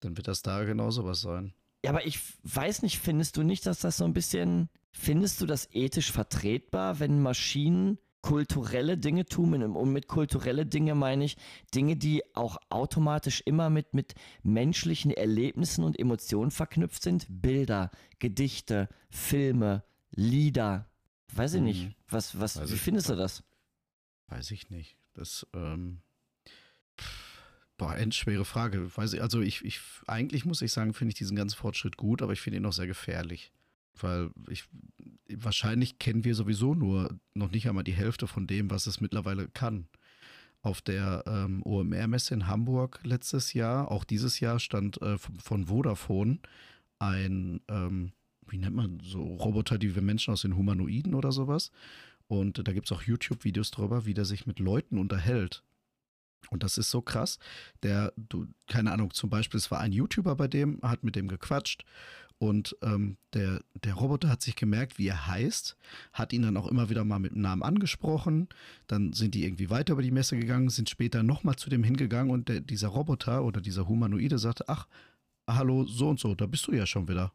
[0.00, 1.52] Dann wird das da genauso was sein.
[1.84, 5.46] Ja, aber ich weiß nicht, findest du nicht, dass das so ein bisschen, findest du
[5.46, 9.62] das ethisch vertretbar, wenn Maschinen kulturelle Dinge tun?
[9.62, 11.36] Und mit kulturelle Dinge meine ich
[11.74, 17.26] Dinge, die auch automatisch immer mit, mit menschlichen Erlebnissen und Emotionen verknüpft sind.
[17.28, 20.88] Bilder, Gedichte, Filme, Lieder.
[21.34, 21.64] Weiß ich hm.
[21.66, 21.84] nicht.
[21.84, 21.94] Mhm.
[22.08, 23.44] Was, was, wie findest du das?
[24.28, 24.96] Weiß ich nicht.
[25.12, 26.00] Das, ähm,
[27.76, 28.96] boah, endschwere Frage.
[28.96, 32.22] Weiß ich, also ich, ich, eigentlich muss ich sagen, finde ich diesen ganzen Fortschritt gut,
[32.22, 33.52] aber ich finde ihn auch sehr gefährlich.
[33.98, 34.64] Weil ich,
[35.28, 39.48] wahrscheinlich kennen wir sowieso nur noch nicht einmal die Hälfte von dem, was es mittlerweile
[39.48, 39.86] kann.
[40.62, 46.38] Auf der ähm, OMR-Messe in Hamburg letztes Jahr, auch dieses Jahr, stand äh, von Vodafone
[46.98, 48.12] ein, ähm,
[48.48, 51.70] wie nennt man so, Roboter, die wir Menschen aus den Humanoiden oder sowas.
[52.26, 55.62] Und da gibt es auch YouTube-Videos drüber, wie der sich mit Leuten unterhält.
[56.50, 57.38] Und das ist so krass.
[57.82, 61.28] Der, du, keine Ahnung, zum Beispiel, es war ein YouTuber bei dem, hat mit dem
[61.28, 61.84] gequatscht
[62.38, 65.76] und ähm, der, der Roboter hat sich gemerkt, wie er heißt,
[66.12, 68.48] hat ihn dann auch immer wieder mal mit dem Namen angesprochen.
[68.86, 72.32] Dann sind die irgendwie weiter über die Messe gegangen, sind später nochmal zu dem hingegangen
[72.32, 74.88] und der, dieser Roboter oder dieser Humanoide sagte, ach,
[75.48, 77.32] hallo, so und so, da bist du ja schon wieder.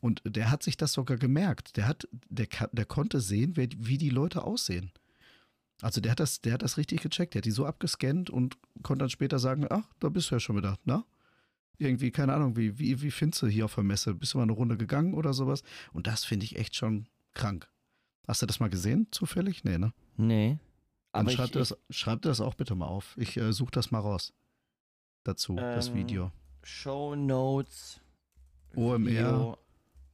[0.00, 1.76] Und der hat sich das sogar gemerkt.
[1.76, 4.92] Der hat, der, der konnte sehen, wie die Leute aussehen.
[5.82, 7.34] Also der hat das, der hat das richtig gecheckt.
[7.34, 10.40] Der hat die so abgescannt und konnte dann später sagen, ach, da bist du ja
[10.40, 11.04] schon wieder, na?
[11.78, 14.14] Irgendwie, keine Ahnung, wie, wie, wie findest du hier auf der Messe?
[14.14, 15.62] Bist du mal eine Runde gegangen oder sowas?
[15.92, 17.68] Und das finde ich echt schon krank.
[18.26, 19.62] Hast du das mal gesehen, zufällig?
[19.64, 19.92] Nee, ne?
[20.16, 20.58] Nee.
[21.12, 23.14] Dann schreib, ich, dir das, schreib das auch bitte mal auf.
[23.18, 24.32] Ich äh, suche das mal raus.
[25.24, 26.32] Dazu, ähm, das Video.
[26.62, 28.00] Show Notes.
[28.74, 29.06] OMR.
[29.06, 29.58] Video,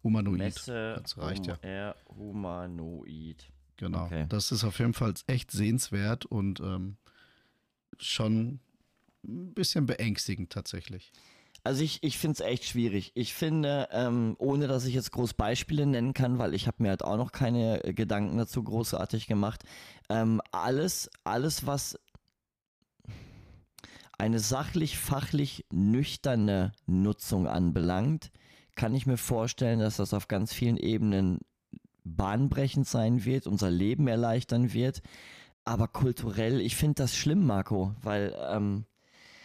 [0.02, 0.38] Humanoid.
[0.38, 1.94] Messe, das reicht OMR, ja.
[2.16, 3.50] Humanoid.
[3.82, 4.04] Genau.
[4.04, 4.26] Okay.
[4.28, 6.98] Das ist auf jeden Fall echt sehenswert und ähm,
[7.98, 8.60] schon
[9.24, 11.10] ein bisschen beängstigend tatsächlich.
[11.64, 13.10] Also ich, ich finde es echt schwierig.
[13.16, 16.90] Ich finde, ähm, ohne dass ich jetzt groß Beispiele nennen kann, weil ich habe mir
[16.90, 19.64] halt auch noch keine Gedanken dazu großartig gemacht,
[20.08, 21.98] ähm, alles, alles, was
[24.16, 28.30] eine sachlich, fachlich nüchterne Nutzung anbelangt,
[28.76, 31.40] kann ich mir vorstellen, dass das auf ganz vielen Ebenen
[32.04, 35.02] bahnbrechend sein wird, unser Leben erleichtern wird.
[35.64, 38.84] Aber kulturell, ich finde das schlimm, Marco, weil ähm,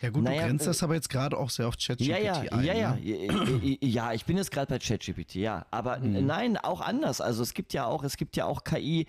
[0.01, 2.33] ja gut, naja, du grenzt das aber jetzt gerade auch sehr auf ChatGPT ja, ja,
[2.33, 2.63] ein.
[2.63, 3.77] Ja, ja, ne?
[3.81, 5.65] ja, ich bin jetzt gerade bei ChatGPT, ja.
[5.71, 6.25] Aber mhm.
[6.25, 7.21] nein, auch anders.
[7.21, 9.07] Also es gibt ja auch, es gibt ja auch KI.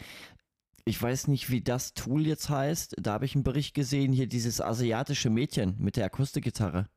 [0.84, 2.96] Ich weiß nicht, wie das Tool jetzt heißt.
[2.98, 6.88] Da habe ich einen Bericht gesehen, hier dieses asiatische Mädchen mit der Akustikgitarre.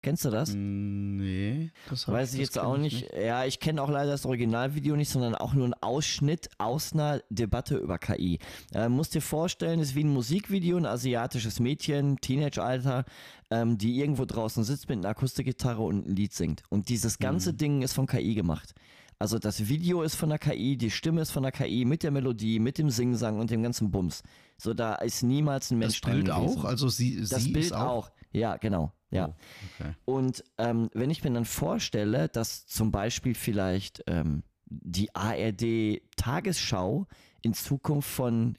[0.00, 0.52] Kennst du das?
[0.54, 3.02] Nee, das weiß ich das jetzt auch nicht.
[3.02, 3.14] nicht.
[3.20, 7.20] Ja, ich kenne auch leider das Originalvideo nicht, sondern auch nur einen Ausschnitt aus einer
[7.30, 8.38] Debatte über KI.
[8.72, 13.06] Äh, musst dir vorstellen, es ist wie ein Musikvideo, ein asiatisches Mädchen, Teenage-Alter,
[13.50, 16.62] ähm, die irgendwo draußen sitzt mit einer Akustikgitarre und ein Lied singt.
[16.68, 17.56] Und dieses ganze mhm.
[17.56, 18.74] Ding ist von KI gemacht.
[19.18, 22.12] Also das Video ist von der KI, die Stimme ist von der KI mit der
[22.12, 24.22] Melodie, mit dem Singsang und dem ganzen Bums.
[24.56, 26.60] So, da ist niemals ein Mensch das Bild dran gewesen.
[26.60, 26.64] auch?
[26.64, 28.06] Also sie, das sie Bild auch?
[28.06, 28.10] auch?
[28.32, 28.92] Ja, genau.
[29.10, 29.28] Ja.
[29.28, 29.34] Oh,
[29.80, 29.94] okay.
[30.04, 37.06] Und ähm, wenn ich mir dann vorstelle, dass zum Beispiel vielleicht ähm, die ARD Tagesschau
[37.42, 38.58] in Zukunft von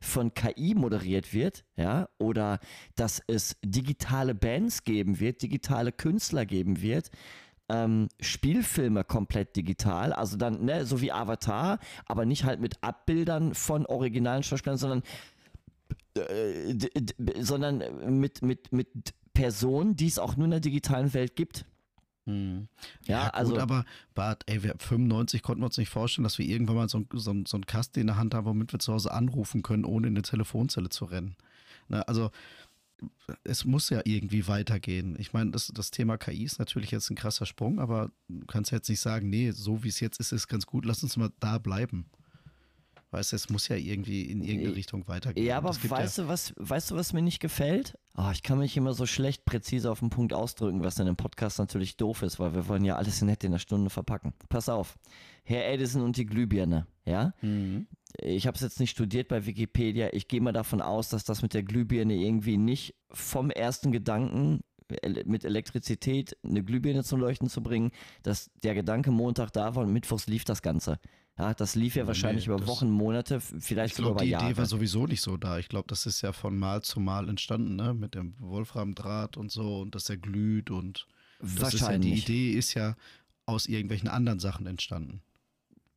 [0.00, 2.58] von KI moderiert wird, ja, oder
[2.96, 7.10] dass es digitale Bands geben wird, digitale Künstler geben wird,
[7.68, 13.54] ähm, Spielfilme komplett digital, also dann, ne, so wie Avatar, aber nicht halt mit Abbildern
[13.54, 15.02] von originalen Schauspielern, sondern
[16.16, 16.74] äh,
[17.40, 18.88] sondern mit, mit, mit
[19.34, 21.64] Person, die es auch nur in der digitalen Welt gibt.
[22.26, 22.68] Hm.
[23.06, 26.38] Ja, ja gut, also, aber Bart, ey, wir 95 konnten wir uns nicht vorstellen, dass
[26.38, 28.92] wir irgendwann mal so, so, so einen Kasten in der Hand haben, womit wir zu
[28.92, 31.36] Hause anrufen können, ohne in eine Telefonzelle zu rennen.
[31.88, 32.30] Na, also
[33.42, 35.16] es muss ja irgendwie weitergehen.
[35.18, 38.70] Ich meine, das, das Thema KI ist natürlich jetzt ein krasser Sprung, aber du kannst
[38.70, 41.32] jetzt nicht sagen, nee, so wie es jetzt ist, ist ganz gut, lass uns mal
[41.40, 42.06] da bleiben.
[43.12, 45.46] Weißt du, es muss ja irgendwie in irgendeine Richtung weitergehen.
[45.46, 47.98] Ja, aber weißt ja du, was, weißt du, was mir nicht gefällt?
[48.16, 51.16] Oh, ich kann mich immer so schlecht präzise auf den Punkt ausdrücken, was in einem
[51.16, 54.32] Podcast natürlich doof ist, weil wir wollen ja alles nett in einer Stunde verpacken.
[54.48, 54.96] Pass auf.
[55.44, 57.34] Herr Edison und die Glühbirne, ja?
[57.42, 57.86] Mhm.
[58.18, 60.08] Ich habe es jetzt nicht studiert bei Wikipedia.
[60.12, 64.60] Ich gehe mal davon aus, dass das mit der Glühbirne irgendwie nicht vom ersten Gedanken
[65.24, 67.90] mit Elektrizität eine Glühbirne zum Leuchten zu bringen,
[68.22, 70.98] dass der Gedanke Montag da war und mittwochs lief das Ganze.
[71.42, 74.44] Ja, das lief ja wahrscheinlich nee, über Wochen, Monate, vielleicht sogar über Jahre.
[74.44, 75.58] Die Idee war sowieso nicht so da.
[75.58, 77.94] Ich glaube, das ist ja von Mal zu Mal entstanden, ne?
[77.94, 81.08] Mit dem Wolframdraht und so und dass er glüht und
[81.40, 81.74] das.
[81.74, 82.94] Ist ja, die Idee ist ja
[83.44, 85.20] aus irgendwelchen anderen Sachen entstanden.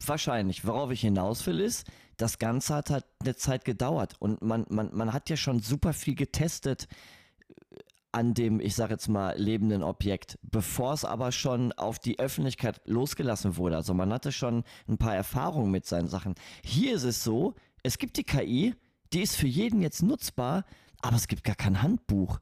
[0.04, 0.66] Wahrscheinlich.
[0.66, 1.86] Worauf ich hinaus will, ist,
[2.18, 5.94] das Ganze hat halt eine Zeit gedauert und man, man, man hat ja schon super
[5.94, 6.88] viel getestet
[8.16, 12.80] an dem, ich sage jetzt mal, lebenden Objekt, bevor es aber schon auf die Öffentlichkeit
[12.86, 13.76] losgelassen wurde.
[13.76, 16.34] Also man hatte schon ein paar Erfahrungen mit seinen Sachen.
[16.64, 18.74] Hier ist es so, es gibt die KI,
[19.12, 20.64] die ist für jeden jetzt nutzbar,
[21.02, 22.40] aber es gibt gar kein Handbuch.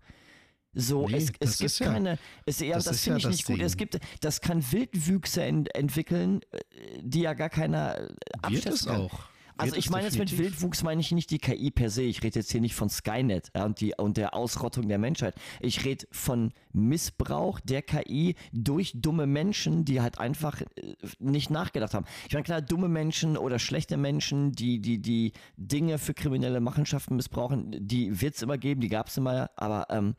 [0.76, 3.60] So, nee, es, es gibt ja, keine, es, ja, das, das finde ich nicht gut.
[3.60, 6.60] Es gibt, das kann Wildwüchse ent, entwickeln, äh,
[7.02, 8.10] die ja gar keiner
[8.44, 9.02] abschätzen Wird es kann.
[9.02, 9.33] auch.
[9.58, 12.04] Also ich meine jetzt mit Wildwuchs meine ich nicht die KI per se.
[12.04, 15.36] Ich rede jetzt hier nicht von Skynet ja, und, die, und der Ausrottung der Menschheit.
[15.60, 21.94] Ich rede von Missbrauch der KI durch dumme Menschen, die halt einfach äh, nicht nachgedacht
[21.94, 22.06] haben.
[22.28, 27.16] Ich meine klar, dumme Menschen oder schlechte Menschen, die die, die Dinge für kriminelle Machenschaften
[27.16, 30.16] missbrauchen, die wird es immer geben, die gab es immer, aber ähm,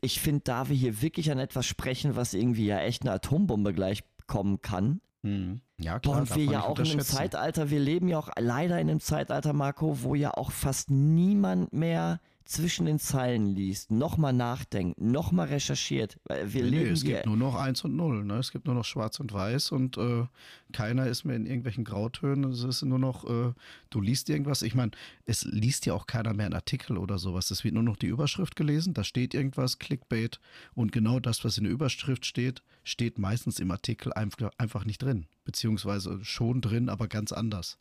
[0.00, 3.72] ich finde, da wir hier wirklich an etwas sprechen, was irgendwie ja echt eine Atombombe
[3.72, 5.60] gleich kommen kann, Mhm.
[5.78, 6.18] Ja, klar.
[6.18, 9.52] Und wir ja auch in einem Zeitalter, wir leben ja auch leider in einem Zeitalter,
[9.52, 16.18] Marco, wo ja auch fast niemand mehr zwischen den Zeilen liest, nochmal nachdenkt, nochmal recherchiert.
[16.28, 17.14] Wir nee, leben nee, es hier.
[17.14, 18.24] gibt nur noch eins und null.
[18.24, 18.34] Ne?
[18.34, 20.26] Es gibt nur noch schwarz und weiß und äh,
[20.72, 22.52] keiner ist mehr in irgendwelchen Grautönen.
[22.52, 23.54] Es ist nur noch, äh,
[23.90, 24.62] du liest irgendwas.
[24.62, 24.90] Ich meine,
[25.24, 27.50] es liest ja auch keiner mehr einen Artikel oder sowas.
[27.50, 30.38] Es wird nur noch die Überschrift gelesen, da steht irgendwas, Clickbait
[30.74, 35.02] und genau das, was in der Überschrift steht, steht meistens im Artikel einfach, einfach nicht
[35.02, 35.26] drin.
[35.44, 37.78] Beziehungsweise schon drin, aber ganz anders.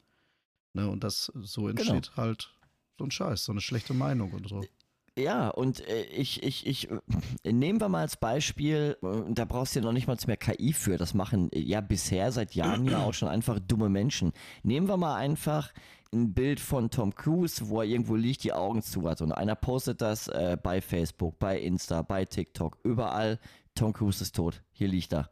[0.74, 0.90] Ne?
[0.90, 2.18] Und das so entsteht genau.
[2.18, 2.50] halt
[2.98, 4.62] so ein Scheiß, so eine schlechte Meinung und so.
[5.18, 9.76] Ja, und äh, ich, ich, ich, äh, nehmen wir mal als Beispiel, äh, da brauchst
[9.76, 13.04] du ja noch nicht mal mehr KI für, das machen ja bisher seit Jahren ja
[13.04, 14.32] auch schon einfach dumme Menschen.
[14.64, 15.72] Nehmen wir mal einfach
[16.12, 19.56] ein Bild von Tom Cruise, wo er irgendwo liegt, die Augen zu hat und einer
[19.56, 23.40] postet das äh, bei Facebook, bei Insta, bei TikTok, überall,
[23.76, 25.30] Tom Cruise ist tot, hier liegt er.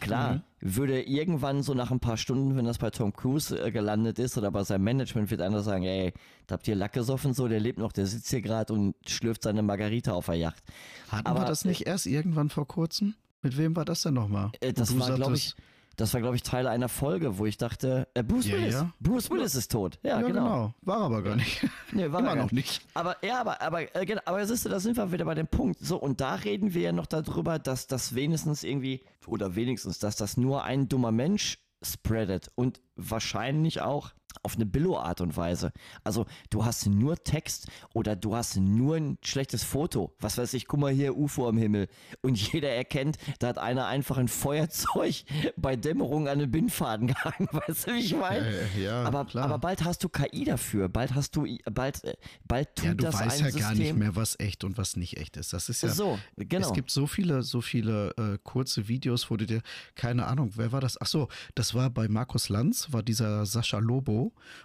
[0.00, 0.42] Klar, mhm.
[0.60, 4.36] würde irgendwann so nach ein paar Stunden, wenn das bei Tom Cruise äh, gelandet ist
[4.36, 6.12] oder bei seinem Management, wird einer sagen, ey,
[6.46, 9.42] da habt ihr Lack gesoffen, so, der lebt noch, der sitzt hier gerade und schlürft
[9.42, 10.62] seine Margarita auf der Yacht.
[11.08, 13.14] Hatten Aber, wir das nicht äh, erst irgendwann vor kurzem?
[13.42, 14.50] Mit wem war das denn nochmal?
[14.60, 15.54] Äh, das war, glaube ich,
[16.00, 18.90] das war, glaube ich, Teil einer Folge, wo ich dachte, äh, Bruce ja, Willis, ja.
[19.00, 19.98] Bruce Willis ist tot.
[20.02, 20.32] Ja, ja genau.
[20.32, 20.74] genau.
[20.80, 21.66] War aber gar nicht.
[21.92, 22.82] Nee, war Immer noch nicht.
[22.94, 25.48] Aber ja, aber, aber, äh, genau, aber siehst du, da sind wir wieder bei dem
[25.48, 25.80] Punkt.
[25.80, 30.14] So, und da reden wir ja noch darüber, dass das wenigstens irgendwie, oder wenigstens, dass
[30.14, 35.72] das nur ein dummer Mensch spreadet und wahrscheinlich auch auf eine Billo-Art und Weise.
[36.04, 40.14] Also du hast nur Text oder du hast nur ein schlechtes Foto.
[40.20, 41.88] Was weiß ich, guck mal hier, UFO am Himmel.
[42.22, 45.24] Und jeder erkennt, da hat einer einfach ein Feuerzeug
[45.56, 47.48] bei Dämmerung an den Bindfaden gehangen.
[47.52, 48.46] Weißt du, wie ich meine?
[48.46, 49.44] Äh, ja, aber, klar.
[49.44, 50.88] aber bald hast du KI dafür.
[50.88, 52.14] Bald hast du, bald, äh,
[52.46, 53.60] bald tut ja, du das weißt ja System.
[53.60, 55.52] gar nicht mehr, was echt und was nicht echt ist.
[55.52, 56.66] Das ist ja so, genau.
[56.66, 59.62] Es gibt so viele, so viele äh, kurze Videos, wo du dir,
[59.94, 61.00] keine Ahnung, wer war das?
[61.00, 64.19] Ach so, das war bei Markus Lanz, war dieser Sascha Lobo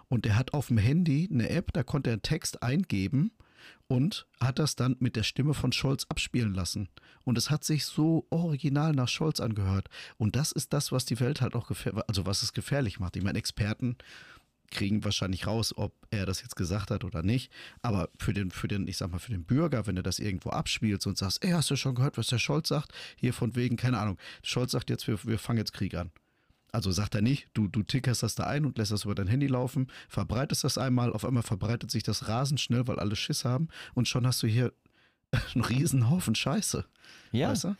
[0.07, 3.31] und der hat auf dem Handy eine App, da konnte er einen Text eingeben
[3.87, 6.89] und hat das dann mit der Stimme von Scholz abspielen lassen.
[7.23, 9.89] Und es hat sich so original nach Scholz angehört.
[10.17, 13.15] Und das ist das, was die Welt halt auch gefährlich, also was es gefährlich macht.
[13.15, 13.97] Ich meine, Experten
[14.71, 17.51] kriegen wahrscheinlich raus, ob er das jetzt gesagt hat oder nicht.
[17.81, 20.49] Aber für den, für den, ich sag mal, für den Bürger, wenn du das irgendwo
[20.49, 22.91] abspielst und sagst, ey, hast du schon gehört, was der Scholz sagt?
[23.15, 24.17] Hier von wegen, keine Ahnung.
[24.43, 26.11] Scholz sagt jetzt, wir, wir fangen jetzt Krieg an.
[26.75, 29.27] Also sagt er nicht, du, du tickerst das da ein und lässt das über dein
[29.27, 33.45] Handy laufen, verbreitest das einmal, auf einmal verbreitet sich das rasend schnell, weil alle Schiss
[33.45, 34.73] haben und schon hast du hier
[35.55, 36.85] einen riesen Haufen Scheiße.
[37.31, 37.51] Ja.
[37.51, 37.75] Weißt du?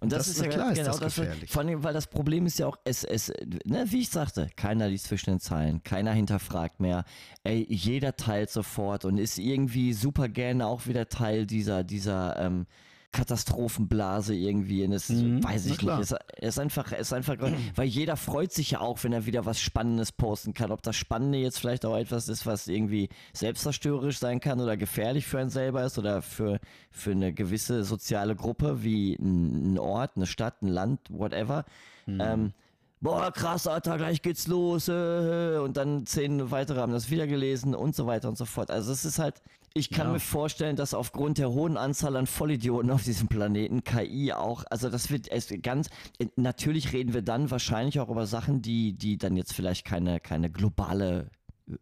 [0.00, 2.58] Und das, das ist ja klar, genau das, das vor allem, weil das Problem ist
[2.60, 3.32] ja auch, es, es,
[3.64, 7.04] ne, wie ich sagte, keiner liest zwischen den Zeilen, keiner hinterfragt mehr.
[7.42, 12.66] Ey, jeder teilt sofort und ist irgendwie super gerne auch wieder Teil dieser, dieser, ähm,
[13.12, 14.84] Katastrophenblase irgendwie.
[14.84, 15.98] Und es mhm, weiß ich nicht.
[15.98, 17.36] Es ist einfach, es ist einfach,
[17.74, 20.70] weil jeder freut sich ja auch, wenn er wieder was Spannendes posten kann.
[20.72, 25.26] Ob das Spannende jetzt vielleicht auch etwas ist, was irgendwie selbstzerstörerisch sein kann oder gefährlich
[25.26, 30.26] für einen selber ist oder für, für eine gewisse soziale Gruppe wie ein, Ort, eine
[30.26, 31.64] Stadt, ein Land, whatever.
[32.06, 32.20] Mhm.
[32.20, 32.52] Ähm,
[33.00, 34.88] boah, krass, Alter, gleich geht's los.
[34.88, 38.70] Äh, und dann zehn weitere haben das wieder gelesen und so weiter und so fort.
[38.70, 39.40] Also es ist halt,
[39.78, 40.12] ich kann ja.
[40.14, 44.90] mir vorstellen, dass aufgrund der hohen Anzahl an Vollidioten auf diesem Planeten KI auch, also
[44.90, 45.88] das wird es ganz,
[46.36, 50.50] natürlich reden wir dann wahrscheinlich auch über Sachen, die, die dann jetzt vielleicht keine, keine
[50.50, 51.30] globale,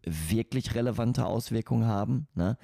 [0.05, 2.59] wirklich relevante Auswirkung haben, ne?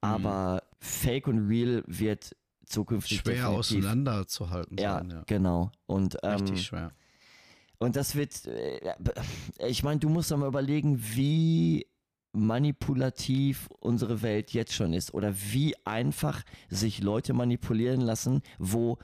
[0.00, 0.76] Aber mhm.
[0.78, 5.10] Fake und Real wird zukünftig schwer auseinanderzuhalten ja, sein.
[5.10, 5.72] Ja, genau.
[5.86, 6.92] Und, ähm, Richtig schwer.
[7.78, 8.94] Und das wird, äh,
[9.66, 11.86] ich meine, du musst doch mal überlegen, wie
[12.36, 18.98] manipulativ unsere Welt jetzt schon ist oder wie einfach sich Leute manipulieren lassen, wo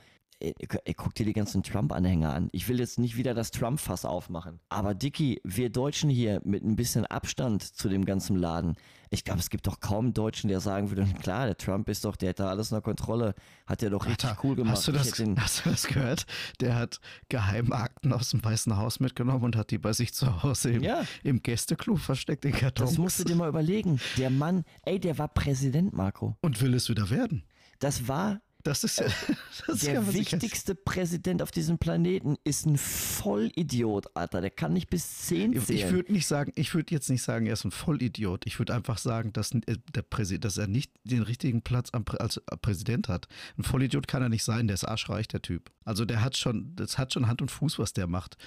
[0.97, 2.49] guck dir die ganzen Trump-Anhänger an.
[2.51, 4.59] Ich will jetzt nicht wieder das Trump-Fass aufmachen.
[4.69, 8.75] Aber Dicky, wir Deutschen hier mit ein bisschen Abstand zu dem ganzen Laden,
[9.13, 12.03] ich glaube, es gibt doch kaum einen Deutschen, der sagen würde, klar, der Trump ist
[12.03, 13.35] doch, der hat da alles unter Kontrolle,
[13.67, 14.77] hat er doch richtig Alter, cool gemacht.
[14.77, 16.25] Hast du, das, hast du das gehört?
[16.59, 20.71] Der hat Geheimakten aus dem Weißen Haus mitgenommen und hat die bei sich zu Hause
[20.71, 21.03] im, ja.
[21.23, 22.91] im Gästeklub versteckt in Kartons.
[22.91, 23.99] Das musst du dir mal überlegen.
[24.17, 26.35] Der Mann, ey, der war Präsident, Marco.
[26.41, 27.43] Und will es wieder werden.
[27.79, 29.05] Das war das ist ja,
[29.67, 34.41] das der ist wichtigste Präsident auf diesem Planeten ist ein Vollidiot, Alter.
[34.41, 35.77] Der kann nicht bis 10 zählen.
[35.77, 38.45] Ich würde nicht sagen, ich würde jetzt nicht sagen, er ist ein Vollidiot.
[38.45, 42.41] Ich würde einfach sagen, dass, äh, der Präsident, dass er nicht den richtigen Platz als
[42.61, 43.27] Präsident hat.
[43.57, 45.71] Ein Vollidiot kann er nicht sein, der ist arschreich, der Typ.
[45.83, 48.37] Also der hat schon, das hat schon Hand und Fuß, was der macht.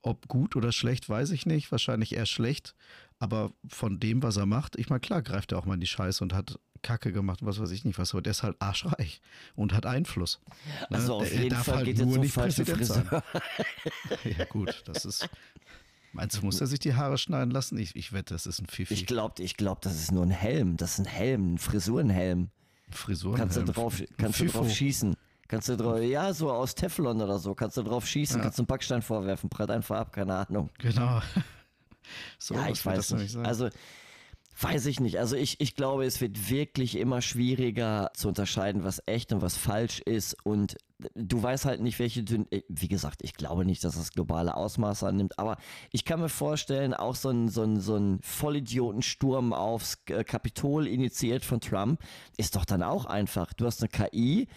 [0.00, 1.70] Ob gut oder schlecht, weiß ich nicht.
[1.70, 2.74] Wahrscheinlich eher schlecht.
[3.18, 5.86] Aber von dem, was er macht, ich meine, klar greift er auch mal in die
[5.86, 9.20] Scheiße und hat Kacke gemacht, was weiß ich nicht was, aber der ist halt arschreich
[9.54, 10.40] und hat Einfluss.
[10.90, 10.96] Ne?
[10.96, 13.08] Also auf der, jeden Fall halt geht nur nicht Präsident sein.
[14.24, 15.28] ja gut, das ist.
[16.12, 17.78] Meinst du, muss er sich die Haare schneiden lassen?
[17.78, 18.92] Ich, ich wette, das ist ein Fifi.
[18.92, 20.76] Ich glaube, ich glaub, das ist nur ein Helm.
[20.76, 22.50] Das ist ein Helm, ein Frisurenhelm.
[22.90, 23.48] Frisurenhelm.
[23.48, 25.16] Kannst du drauf, kannst du drauf schießen.
[25.48, 28.42] Kannst du drauf, ja, so aus Teflon oder so, kannst du drauf schießen, ja.
[28.42, 30.70] kannst du einen Backstein vorwerfen, brett einfach ab, keine Ahnung.
[30.78, 31.20] Genau.
[32.38, 33.36] so, ja, ich weiß nicht.
[33.36, 33.68] Also,
[34.60, 35.18] Weiß ich nicht.
[35.18, 39.56] Also ich, ich glaube, es wird wirklich immer schwieriger zu unterscheiden, was echt und was
[39.56, 40.36] falsch ist.
[40.44, 40.76] Und
[41.14, 45.06] du weißt halt nicht, welche, äh, wie gesagt, ich glaube nicht, dass das globale Ausmaße
[45.06, 45.56] annimmt, aber
[45.90, 50.86] ich kann mir vorstellen, auch so ein, so ein, so ein Vollidiotensturm aufs äh, Kapitol
[50.86, 52.00] initiiert von Trump
[52.36, 53.52] ist doch dann auch einfach.
[53.54, 54.48] Du hast eine KI,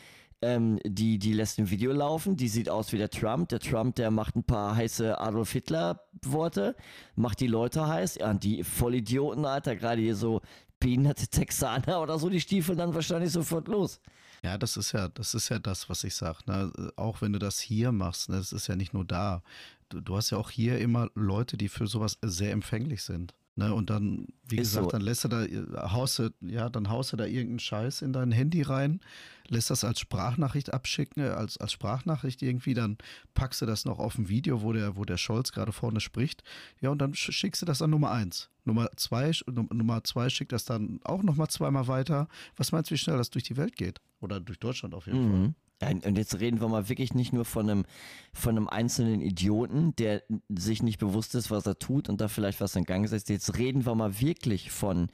[0.46, 3.50] ähm, die, die lässt ein Video laufen, die sieht aus wie der Trump.
[3.50, 6.76] Der Trump, der macht ein paar heiße Adolf Hitler-Worte,
[7.16, 8.16] macht die Leute heiß.
[8.16, 10.42] Ja, und die Vollidioten, Alter, gerade hier so
[10.80, 14.00] behinderte Texaner oder so, die stiefeln dann wahrscheinlich sofort los.
[14.44, 16.40] Ja, das ist ja, das ist ja das, was ich sage.
[16.46, 16.72] Ne?
[16.96, 18.38] Auch wenn du das hier machst, ne?
[18.38, 19.42] das ist ja nicht nur da.
[19.90, 23.34] Du, du hast ja auch hier immer Leute, die für sowas sehr empfänglich sind.
[23.58, 24.92] Ne, und dann, wie ist gesagt, so.
[24.92, 25.46] dann lässt du da,
[25.94, 29.00] haust du, ja, dann haust du da irgendeinen Scheiß in dein Handy rein,
[29.48, 32.98] lässt das als Sprachnachricht abschicken, äh, als, als Sprachnachricht irgendwie, dann
[33.34, 36.44] packst du das noch auf ein Video, wo der, wo der Scholz gerade vorne spricht.
[36.82, 38.50] Ja, und dann schickst du das an Nummer eins.
[38.66, 42.28] Nummer zwei, Nummer zwei schickt das dann auch nochmal zweimal weiter.
[42.58, 44.02] Was meinst du, wie schnell das durch die Welt geht?
[44.20, 45.32] Oder durch Deutschland auf jeden mhm.
[45.32, 45.56] Fall.
[45.82, 47.86] Und jetzt reden wir mal wirklich nicht nur von einem,
[48.34, 52.62] von einem einzelnen Idioten, der sich nicht bewusst ist, was er tut und da vielleicht
[52.62, 53.30] was in Gang setzt.
[53.30, 55.10] Jetzt reden wir mal wirklich von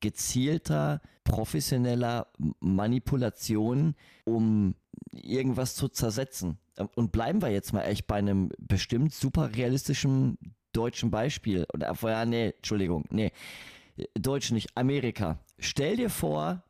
[0.00, 2.28] gezielter, professioneller
[2.60, 3.94] Manipulation,
[4.24, 4.74] um
[5.12, 6.58] irgendwas zu zersetzen.
[6.94, 10.38] Und bleiben wir jetzt mal echt bei einem bestimmt super realistischen
[10.72, 11.66] deutschen Beispiel.
[11.72, 13.32] Oder vorher, nee, Entschuldigung, nee.
[14.14, 15.38] Deutsch nicht, Amerika.
[15.58, 16.62] Stell dir vor,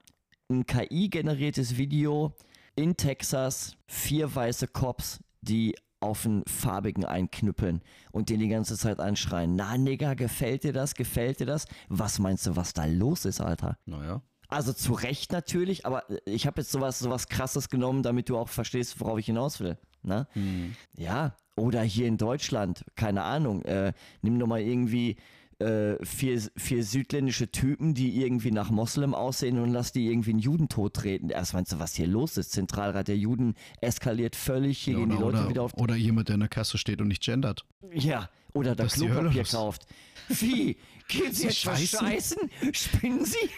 [0.49, 2.32] ein KI-generiertes Video
[2.77, 9.01] in Texas vier weiße Cops, die auf einen farbigen einknüppeln und den die ganze Zeit
[9.01, 9.57] anschreien.
[9.57, 10.95] Na, Nigger, gefällt dir das?
[10.95, 11.66] Gefällt dir das?
[11.89, 13.79] Was meinst du, was da los ist, Alter?
[13.87, 14.22] Naja.
[14.49, 18.49] Also zu Recht natürlich, aber ich habe jetzt sowas, sowas krasses genommen, damit du auch
[18.49, 19.77] verstehst, worauf ich hinaus will.
[20.03, 20.29] Ne?
[20.35, 20.77] Hm.
[20.97, 25.16] Ja, oder hier in Deutschland, keine Ahnung, äh, nimm doch mal irgendwie
[25.59, 30.39] äh, vier, vier südländische Typen, die irgendwie nach Moslem aussehen und lass die irgendwie einen
[30.39, 31.31] Juden treten.
[31.31, 32.53] Erst meinst du, was hier los ist?
[32.53, 35.75] Zentralrat der Juden eskaliert völlig, hier ja, gehen die Leute oder, wieder auf.
[35.75, 37.65] Oder jemand, der in der Kasse steht und nicht gendert.
[37.93, 39.87] Ja, oder da Klopapier kauft.
[40.29, 40.77] Wie?
[41.09, 42.01] Gehen Sie jetzt scheißen?
[42.01, 42.51] scheißen?
[42.73, 43.51] Spinnen Sie?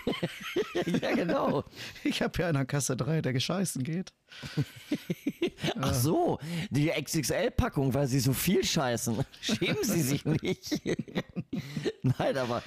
[1.01, 1.65] ja, genau.
[2.05, 4.13] Ich habe ja in der Kasse 3, der gescheißen geht.
[5.81, 6.39] Ach so,
[6.71, 9.25] die XXL-Packung, weil Sie so viel scheißen.
[9.41, 10.83] Schämen Sie sich nicht.
[12.03, 12.63] Nein, aber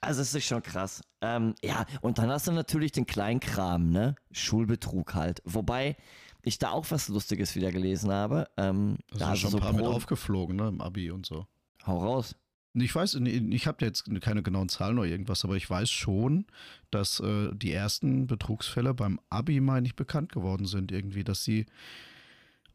[0.00, 1.02] also es ist schon krass.
[1.22, 4.16] Ähm, ja, und dann hast du natürlich den Kleinkram, ne?
[4.32, 5.40] Schulbetrug halt.
[5.44, 5.96] Wobei
[6.42, 8.48] ich da auch was Lustiges wieder gelesen habe.
[8.56, 10.68] Ähm, das da ist schon so ein paar Pro mit aufgeflogen, ne?
[10.68, 11.46] Im Abi und so.
[11.86, 12.36] Hau raus.
[12.78, 16.46] Ich weiß, ich habe jetzt keine genauen Zahlen oder irgendwas, aber ich weiß schon,
[16.90, 20.92] dass äh, die ersten Betrugsfälle beim Abi, meine ich, bekannt geworden sind.
[20.92, 21.66] Irgendwie, dass sie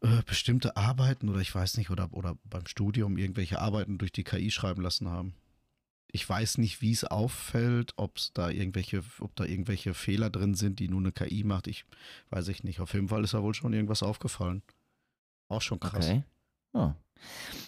[0.00, 4.24] äh, bestimmte Arbeiten oder ich weiß nicht, oder, oder beim Studium irgendwelche Arbeiten durch die
[4.24, 5.34] KI schreiben lassen haben.
[6.10, 10.54] Ich weiß nicht, wie es auffällt, ob es da irgendwelche, ob da irgendwelche Fehler drin
[10.54, 11.68] sind, die nur eine KI macht.
[11.68, 11.84] Ich
[12.30, 12.80] weiß ich nicht.
[12.80, 14.62] Auf jeden Fall ist da wohl schon irgendwas aufgefallen.
[15.48, 16.08] Auch schon krass.
[16.08, 16.22] Okay.
[16.72, 16.92] Oh.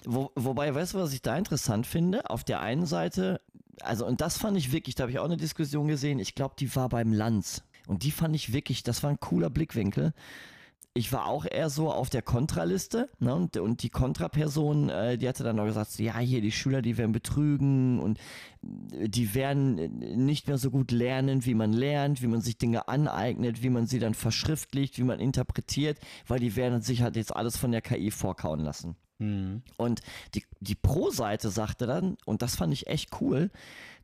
[0.04, 2.28] Wo, wobei, weißt du, was ich da interessant finde?
[2.30, 3.40] Auf der einen Seite,
[3.80, 6.54] also, und das fand ich wirklich, da habe ich auch eine Diskussion gesehen, ich glaube,
[6.58, 7.62] die war beim Lanz.
[7.86, 10.14] Und die fand ich wirklich, das war ein cooler Blickwinkel.
[10.96, 13.34] ich war auch eher so auf der Kontraliste ne?
[13.34, 16.96] und, und die Kontraperson, äh, die hatte dann noch gesagt, ja, hier die Schüler, die
[16.96, 18.18] werden betrügen und
[18.92, 22.88] äh, die werden nicht mehr so gut lernen, wie man lernt, wie man sich Dinge
[22.88, 25.98] aneignet, wie man sie dann verschriftlicht, wie man interpretiert,
[26.28, 28.96] weil die werden sich halt jetzt alles von der KI vorkauen lassen.
[29.18, 29.62] Mhm.
[29.76, 30.00] Und
[30.34, 33.50] die, die Pro-Seite sagte dann, und das fand ich echt cool,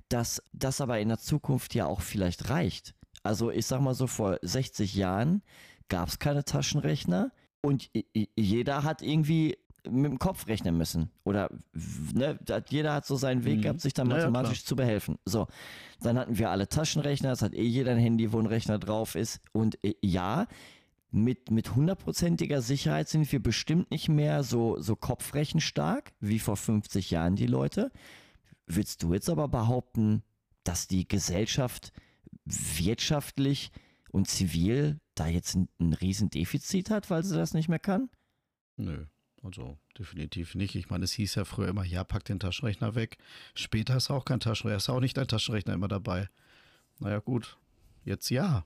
[0.09, 2.95] dass das aber in der Zukunft ja auch vielleicht reicht.
[3.23, 5.43] Also ich sag mal so, vor 60 Jahren
[5.89, 7.33] gab es keine Taschenrechner
[7.63, 7.91] und
[8.37, 9.57] jeder hat irgendwie
[9.89, 11.11] mit dem Kopf rechnen müssen.
[11.25, 11.51] Oder
[12.13, 12.39] ne,
[12.69, 13.63] jeder hat so seinen Weg mhm.
[13.63, 15.19] gehabt, sich dann mathematisch ja, zu behelfen.
[15.25, 15.47] So,
[16.01, 19.15] dann hatten wir alle Taschenrechner, es hat eh jeder ein Handy, wo ein Rechner drauf
[19.15, 19.41] ist.
[19.53, 20.47] Und äh, ja,
[21.13, 27.11] mit, mit hundertprozentiger Sicherheit sind wir bestimmt nicht mehr so, so kopfrechenstark wie vor 50
[27.11, 27.91] Jahren die Leute.
[28.67, 30.23] Willst du jetzt aber behaupten,
[30.65, 31.93] dass die Gesellschaft
[32.45, 33.73] wirtschaftlich
[34.11, 38.11] und zivil da jetzt ein, ein Riesendefizit hat, weil sie das nicht mehr kann?
[38.77, 39.07] Nö,
[39.43, 40.75] also definitiv nicht.
[40.75, 43.19] Ich meine, es hieß ja früher immer, ja, pack den Taschenrechner weg.
[43.55, 46.29] Später ist auch kein Taschenrechner, ist auch nicht ein Taschenrechner immer dabei.
[46.99, 47.59] Naja, gut.
[48.05, 48.65] Jetzt ja.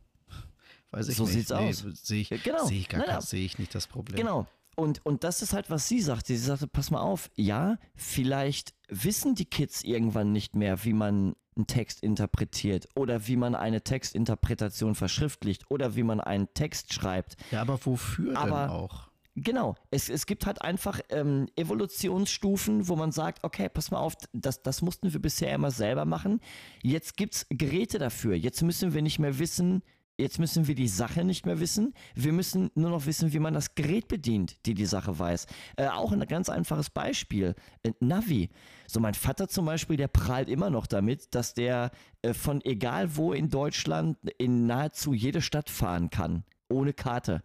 [0.94, 1.32] Weiß ich so nicht.
[1.32, 1.84] sieht's nee, aus.
[2.02, 2.64] Sehe ich, genau.
[2.66, 3.20] seh ich, naja.
[3.20, 4.16] seh ich nicht das Problem.
[4.16, 4.46] Genau.
[4.76, 6.28] Und, und das ist halt, was sie sagte.
[6.28, 11.34] Sie sagte, pass mal auf, ja, vielleicht wissen die Kids irgendwann nicht mehr, wie man
[11.56, 17.36] einen Text interpretiert oder wie man eine Textinterpretation verschriftlicht oder wie man einen Text schreibt.
[17.50, 19.08] Ja, aber wofür aber, denn auch?
[19.36, 24.14] Genau, es, es gibt halt einfach ähm, Evolutionsstufen, wo man sagt, okay, pass mal auf,
[24.32, 26.40] das, das mussten wir bisher immer selber machen.
[26.82, 28.34] Jetzt gibt es Geräte dafür.
[28.34, 29.82] Jetzt müssen wir nicht mehr wissen,
[30.16, 31.92] Jetzt müssen wir die Sache nicht mehr wissen.
[32.14, 35.46] Wir müssen nur noch wissen, wie man das Gerät bedient, die die Sache weiß.
[35.76, 37.56] Äh, auch ein ganz einfaches Beispiel.
[37.82, 38.50] Äh, Navi.
[38.86, 41.90] So mein Vater zum Beispiel, der prahlt immer noch damit, dass der
[42.22, 46.44] äh, von egal wo in Deutschland in nahezu jede Stadt fahren kann.
[46.68, 47.42] Ohne Karte.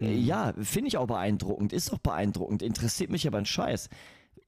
[0.00, 0.24] Äh, mhm.
[0.24, 1.74] Ja, finde ich auch beeindruckend.
[1.74, 2.62] Ist auch beeindruckend.
[2.62, 3.90] Interessiert mich aber ein Scheiß.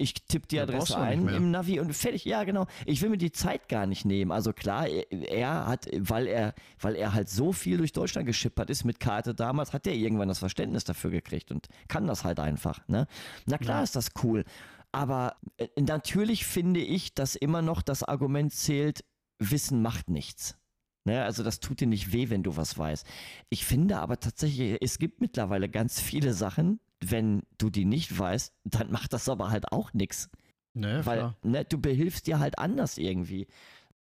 [0.00, 2.24] Ich tippe die Adresse ein im Navi und fertig.
[2.24, 2.66] Ja, genau.
[2.86, 4.32] Ich will mir die Zeit gar nicht nehmen.
[4.32, 8.84] Also klar, er, hat, weil er, weil er halt so viel durch Deutschland geschippert ist
[8.84, 12.80] mit Karte damals, hat er irgendwann das Verständnis dafür gekriegt und kann das halt einfach.
[12.88, 13.06] Ne?
[13.44, 13.82] Na klar ja.
[13.82, 14.44] ist das cool.
[14.90, 19.04] Aber äh, natürlich finde ich, dass immer noch das Argument zählt,
[19.38, 20.56] Wissen macht nichts.
[21.04, 23.06] Ne, also das tut dir nicht weh, wenn du was weißt.
[23.48, 28.52] Ich finde aber tatsächlich, es gibt mittlerweile ganz viele Sachen, wenn du die nicht weißt,
[28.64, 30.30] dann macht das aber halt auch nichts.
[30.74, 33.48] Naja, Weil ne, du behilfst dir halt anders irgendwie.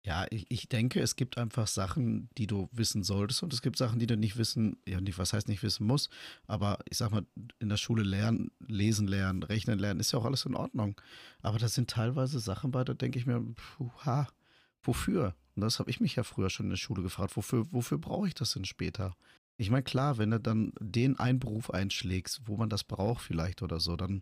[0.03, 3.77] Ja, ich, ich denke, es gibt einfach Sachen, die du wissen solltest und es gibt
[3.77, 6.09] Sachen, die du nicht wissen, ja, nicht, was heißt nicht wissen muss,
[6.47, 7.25] aber ich sag mal,
[7.59, 10.99] in der Schule lernen, lesen lernen, rechnen lernen, ist ja auch alles in Ordnung.
[11.41, 13.45] Aber das sind teilweise Sachen bei, da denke ich mir,
[14.05, 14.29] ha,
[14.81, 15.35] wofür?
[15.55, 18.27] Und das habe ich mich ja früher schon in der Schule gefragt, wofür, wofür brauche
[18.29, 19.13] ich das denn später?
[19.57, 23.61] Ich meine, klar, wenn du dann den einen Beruf einschlägst, wo man das braucht vielleicht
[23.63, 24.21] oder so, dann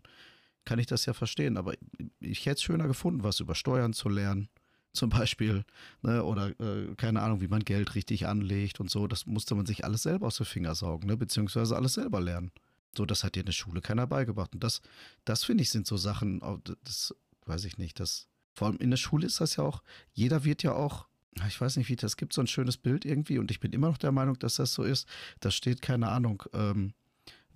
[0.64, 1.56] kann ich das ja verstehen.
[1.56, 1.74] Aber
[2.20, 4.48] ich hätte es schöner gefunden, was über Steuern zu lernen,
[4.92, 5.64] zum Beispiel,
[6.00, 9.06] ne, oder äh, keine Ahnung, wie man Geld richtig anlegt und so.
[9.06, 12.50] Das musste man sich alles selber aus den Finger saugen, ne, beziehungsweise alles selber lernen.
[12.96, 14.54] So, das hat dir in der Schule keiner beigebracht.
[14.54, 14.80] Und das,
[15.26, 16.40] das finde ich, sind so Sachen,
[16.82, 17.14] das
[17.44, 19.82] weiß ich nicht, das, vor allem in der Schule ist das ja auch,
[20.14, 21.06] jeder wird ja auch
[21.46, 23.88] ich weiß nicht, wie das gibt, so ein schönes Bild irgendwie und ich bin immer
[23.88, 25.06] noch der Meinung, dass das so ist.
[25.40, 26.92] Da steht, keine Ahnung, ähm,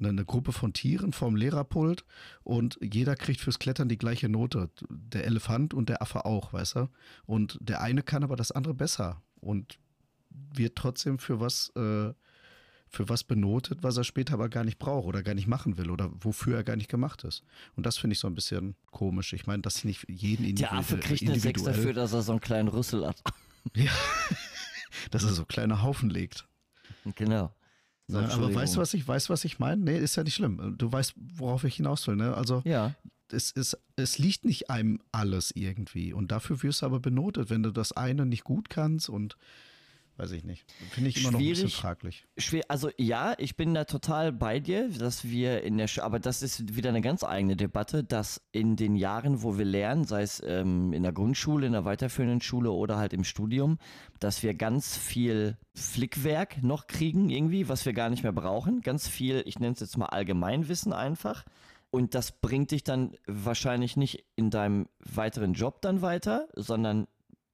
[0.03, 2.05] eine Gruppe von Tieren vorm Lehrerpult
[2.43, 4.71] und jeder kriegt fürs Klettern die gleiche Note.
[4.89, 6.89] Der Elefant und der Affe auch, weißt du?
[7.27, 9.79] Und der eine kann aber das andere besser und
[10.31, 12.13] wird trotzdem für was, äh,
[12.89, 15.91] für was benotet, was er später aber gar nicht braucht oder gar nicht machen will
[15.91, 17.45] oder wofür er gar nicht gemacht ist.
[17.77, 19.33] Und das finde ich so ein bisschen komisch.
[19.33, 20.71] Ich meine, dass nicht jeden individuell.
[20.71, 23.23] Der Affe kriegt eine Sechs dafür, dass er so einen kleinen Rüssel hat.
[23.75, 23.93] Ja,
[25.11, 26.47] dass er so kleine Haufen legt.
[27.15, 27.55] Genau.
[28.09, 29.83] So, ja, aber weißt du, was ich weiß, was ich meine?
[29.83, 30.75] Nee, ist ja nicht schlimm.
[30.77, 32.35] Du weißt, worauf ich hinaus will, ne?
[32.35, 32.95] Also, ja.
[33.31, 36.13] es, ist, es liegt nicht einem alles irgendwie.
[36.13, 39.37] Und dafür wirst du aber benotet, wenn du das eine nicht gut kannst und
[40.21, 40.71] weiß ich nicht.
[40.91, 42.27] Finde ich immer noch ein bisschen fraglich.
[42.37, 46.19] Schwer, also ja, ich bin da total bei dir, dass wir in der, Sch aber
[46.19, 50.23] das ist wieder eine ganz eigene Debatte, dass in den Jahren, wo wir lernen, sei
[50.23, 53.79] es ähm, in der Grundschule, in der weiterführenden Schule oder halt im Studium,
[54.19, 58.83] dass wir ganz viel Flickwerk noch kriegen irgendwie, was wir gar nicht mehr brauchen.
[58.83, 61.45] Ganz viel, ich nenne es jetzt mal Allgemeinwissen einfach.
[61.91, 67.09] Und das bringt dich dann wahrscheinlich nicht in deinem weiteren Job dann weiter, sondern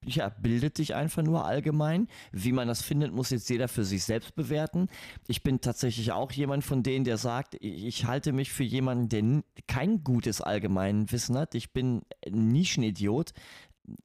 [0.06, 2.08] ja, bildet dich einfach nur allgemein.
[2.32, 4.88] Wie man das findet, muss jetzt jeder für sich selbst bewerten.
[5.26, 9.42] Ich bin tatsächlich auch jemand von denen, der sagt, ich halte mich für jemanden, der
[9.66, 11.54] kein gutes Allgemeinwissen hat.
[11.54, 13.32] Ich bin ein Nischenidiot.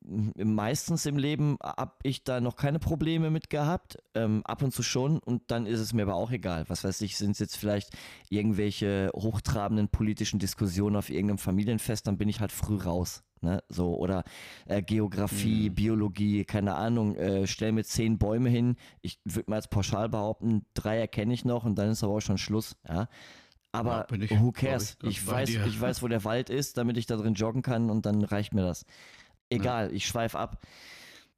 [0.01, 4.83] Meistens im Leben habe ich da noch keine Probleme mit gehabt, ähm, ab und zu
[4.83, 6.65] schon und dann ist es mir aber auch egal.
[6.67, 7.91] Was weiß ich, sind es jetzt vielleicht
[8.29, 13.23] irgendwelche hochtrabenden politischen Diskussionen auf irgendeinem Familienfest, dann bin ich halt früh raus.
[13.43, 14.23] Ne, so, oder
[14.67, 15.73] äh, Geografie, mhm.
[15.73, 18.75] Biologie, keine Ahnung, äh, stell mir zehn Bäume hin.
[19.01, 22.21] Ich würde mal jetzt pauschal behaupten, drei erkenne ich noch und dann ist aber auch
[22.21, 22.75] schon Schluss.
[22.87, 23.07] Ja.
[23.71, 24.97] Aber ja, ich, who cares?
[25.01, 27.89] Ich, ich weiß, ich weiß, wo der Wald ist, damit ich da drin joggen kann
[27.89, 28.85] und dann reicht mir das.
[29.51, 29.93] Egal, ja.
[29.93, 30.61] ich schweife ab.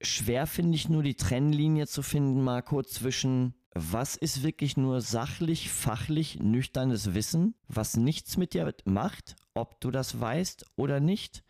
[0.01, 5.70] Schwer finde ich nur die Trennlinie zu finden, Marco, zwischen was ist wirklich nur sachlich,
[5.72, 11.43] fachlich, nüchternes Wissen, was nichts mit dir macht, ob du das weißt oder nicht.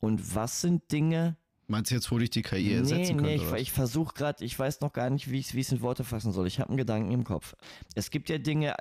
[0.00, 1.36] Und was sind Dinge.
[1.66, 3.44] Meinst du jetzt, wo dich die KI ersetzen nee, könnte?
[3.44, 6.04] Nee, ich, ich versuche gerade, ich weiß noch gar nicht, wie ich es in Worte
[6.04, 6.46] fassen soll.
[6.46, 7.54] Ich habe einen Gedanken im Kopf.
[7.94, 8.74] Es gibt ja Dinge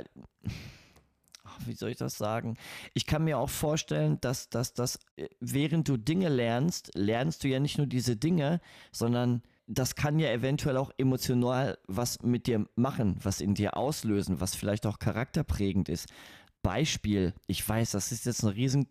[1.65, 2.57] wie soll ich das sagen?
[2.93, 7.47] Ich kann mir auch vorstellen, dass, dass, dass äh, während du Dinge lernst, lernst du
[7.47, 12.67] ja nicht nur diese Dinge, sondern das kann ja eventuell auch emotional was mit dir
[12.75, 16.09] machen, was in dir auslösen, was vielleicht auch charakterprägend ist.
[16.61, 18.87] Beispiel, ich weiß, das ist jetzt ein riesen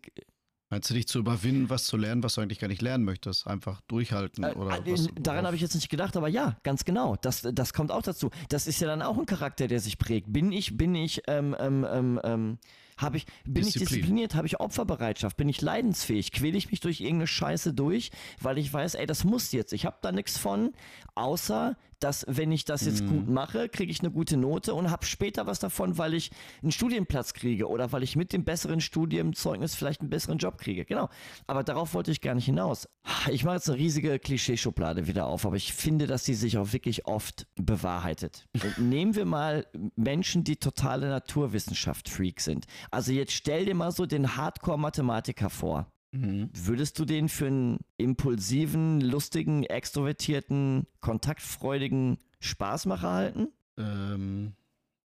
[0.73, 3.45] Meinst du dich zu überwinden, was zu lernen, was du eigentlich gar nicht lernen möchtest?
[3.45, 6.83] Einfach durchhalten äh, oder äh, was, Daran habe ich jetzt nicht gedacht, aber ja, ganz
[6.83, 7.15] genau.
[7.21, 8.31] Das, das kommt auch dazu.
[8.49, 10.33] Das ist ja dann auch ein Charakter, der sich prägt.
[10.33, 12.57] Bin ich, bin ich, ähm, ähm, ähm, ähm
[12.97, 13.83] habe ich, bin Disziplin.
[13.83, 14.35] ich diszipliniert?
[14.35, 15.37] Habe ich Opferbereitschaft?
[15.37, 16.31] Bin ich leidensfähig?
[16.31, 18.09] Quäle ich mich durch irgendeine Scheiße durch,
[18.41, 19.73] weil ich weiß, ey, das muss jetzt.
[19.73, 20.73] Ich habe da nichts von,
[21.13, 23.09] außer dass wenn ich das jetzt mhm.
[23.09, 26.31] gut mache, kriege ich eine gute Note und habe später was davon, weil ich
[26.61, 30.85] einen Studienplatz kriege oder weil ich mit dem besseren Studienzeugnis vielleicht einen besseren Job kriege.
[30.85, 31.09] Genau.
[31.47, 32.87] Aber darauf wollte ich gar nicht hinaus.
[33.31, 36.73] Ich mache jetzt eine riesige Klischeeschublade wieder auf, aber ich finde, dass sie sich auch
[36.73, 38.45] wirklich oft bewahrheitet.
[38.77, 42.65] Nehmen wir mal Menschen, die totale Naturwissenschaft-Freak sind.
[42.91, 45.92] Also jetzt stell dir mal so den Hardcore-Mathematiker vor.
[46.13, 46.49] Mhm.
[46.53, 53.47] Würdest du den für einen impulsiven, lustigen, extrovertierten, kontaktfreudigen Spaßmacher halten?
[53.77, 54.53] Ähm,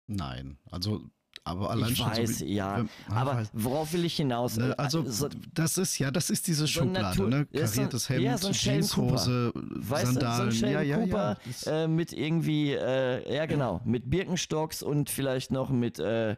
[0.06, 0.58] nein.
[0.70, 1.10] Also
[1.42, 2.78] aber allein ich schon weiß, so wie, ja.
[2.78, 3.50] Wenn, aber weiß.
[3.52, 4.56] worauf will ich hinaus?
[4.56, 7.46] Ne, also, also das ist ja, das ist diese so Schublade, Natur, ne?
[7.46, 11.36] Kariertes Hemd, ja, so Jeanshose, Sandalen, so ja, ja, ja.
[11.66, 16.36] Äh, mit irgendwie, äh, ja genau, mit Birkenstocks und vielleicht noch mit äh,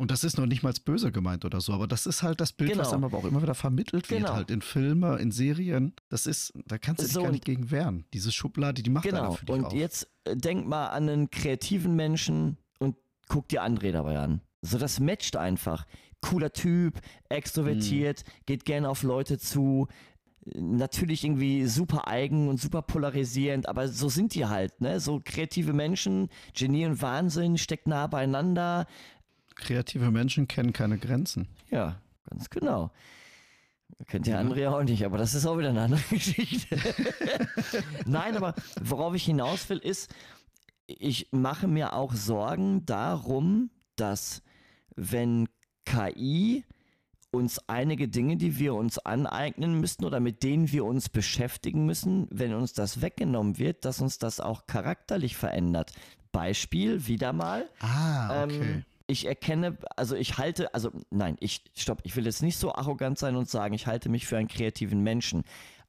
[0.00, 2.54] und das ist noch nicht mal böse gemeint oder so, aber das ist halt das
[2.54, 2.84] Bild, genau.
[2.84, 4.32] was einem aber auch immer wieder vermittelt wird, genau.
[4.32, 5.92] halt in Filmen, in Serien.
[6.08, 8.06] Das ist, da kannst du dich so, gar nicht gegen wehren.
[8.14, 9.32] Diese Schublade, die macht genau.
[9.32, 9.72] für dich Und auf.
[9.74, 12.96] jetzt äh, denk mal an einen kreativen Menschen und
[13.28, 14.40] guck dir André dabei an.
[14.62, 15.84] So, das matcht einfach.
[16.22, 16.98] Cooler Typ,
[17.28, 18.26] extrovertiert, hm.
[18.46, 19.86] geht gerne auf Leute zu,
[20.54, 24.98] natürlich irgendwie super eigen und super polarisierend, aber so sind die halt, ne?
[25.00, 28.86] So kreative Menschen, Genie und Wahnsinn steckt nah beieinander,
[29.60, 31.48] Kreative Menschen kennen keine Grenzen.
[31.70, 32.90] Ja, ganz genau.
[34.06, 36.76] Kennt der andere ja auch nicht, aber das ist auch wieder eine andere Geschichte.
[38.06, 40.12] Nein, aber worauf ich hinaus will, ist,
[40.86, 44.42] ich mache mir auch Sorgen darum, dass
[44.96, 45.48] wenn
[45.84, 46.64] KI
[47.30, 52.26] uns einige Dinge, die wir uns aneignen müssen oder mit denen wir uns beschäftigen müssen,
[52.30, 55.92] wenn uns das weggenommen wird, dass uns das auch charakterlich verändert.
[56.32, 57.68] Beispiel wieder mal.
[57.80, 58.60] Ah, okay.
[58.60, 62.72] Ähm, ich erkenne, also ich halte, also nein, ich, stopp, ich will jetzt nicht so
[62.74, 65.44] arrogant sein und sagen, ich halte mich für einen kreativen Menschen.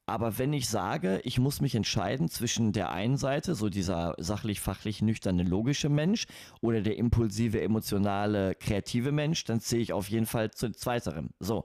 [0.07, 4.59] Aber wenn ich sage, ich muss mich entscheiden zwischen der einen Seite, so dieser sachlich,
[4.59, 6.25] fachlich nüchterne, logische Mensch
[6.59, 11.29] oder der impulsive, emotionale, kreative Mensch, dann zähle ich auf jeden Fall zu zweiterem.
[11.39, 11.63] So.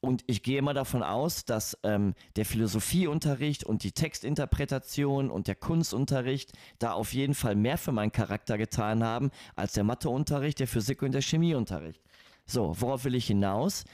[0.00, 5.54] Und ich gehe immer davon aus, dass ähm, der Philosophieunterricht und die Textinterpretation und der
[5.56, 10.68] Kunstunterricht da auf jeden Fall mehr für meinen Charakter getan haben als der Matheunterricht, der
[10.68, 12.00] Physik und der Chemieunterricht.
[12.44, 13.84] So, worauf will ich hinaus?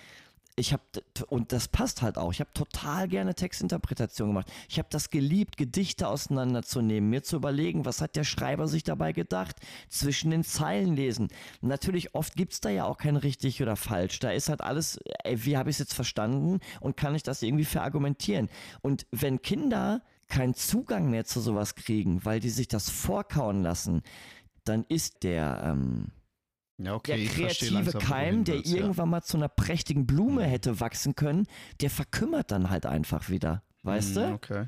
[0.54, 0.82] Ich habe
[1.28, 2.30] und das passt halt auch.
[2.32, 4.52] Ich habe total gerne Textinterpretation gemacht.
[4.68, 9.12] Ich habe das geliebt, Gedichte auseinanderzunehmen, mir zu überlegen, was hat der Schreiber sich dabei
[9.12, 9.56] gedacht,
[9.88, 11.28] zwischen den Zeilen lesen.
[11.62, 14.18] Natürlich oft gibt es da ja auch kein richtig oder falsch.
[14.18, 17.42] Da ist halt alles, ey, wie habe ich es jetzt verstanden und kann ich das
[17.42, 18.50] irgendwie verargumentieren?
[18.82, 24.02] Und wenn Kinder keinen Zugang mehr zu sowas kriegen, weil die sich das vorkauen lassen,
[24.64, 26.12] dann ist der ähm,
[26.84, 29.10] ja, okay, der kreative Keim, der irgendwann ja.
[29.10, 30.50] mal zu einer prächtigen Blume mhm.
[30.50, 31.46] hätte wachsen können,
[31.80, 33.62] der verkümmert dann halt einfach wieder.
[33.82, 34.32] Weißt mhm, du?
[34.34, 34.66] Okay.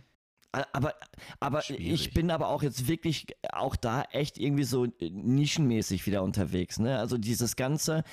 [0.72, 0.94] Aber,
[1.40, 6.78] aber ich bin aber auch jetzt wirklich auch da echt irgendwie so nischenmäßig wieder unterwegs.
[6.78, 6.96] Ne?
[6.98, 8.04] Also dieses ganze,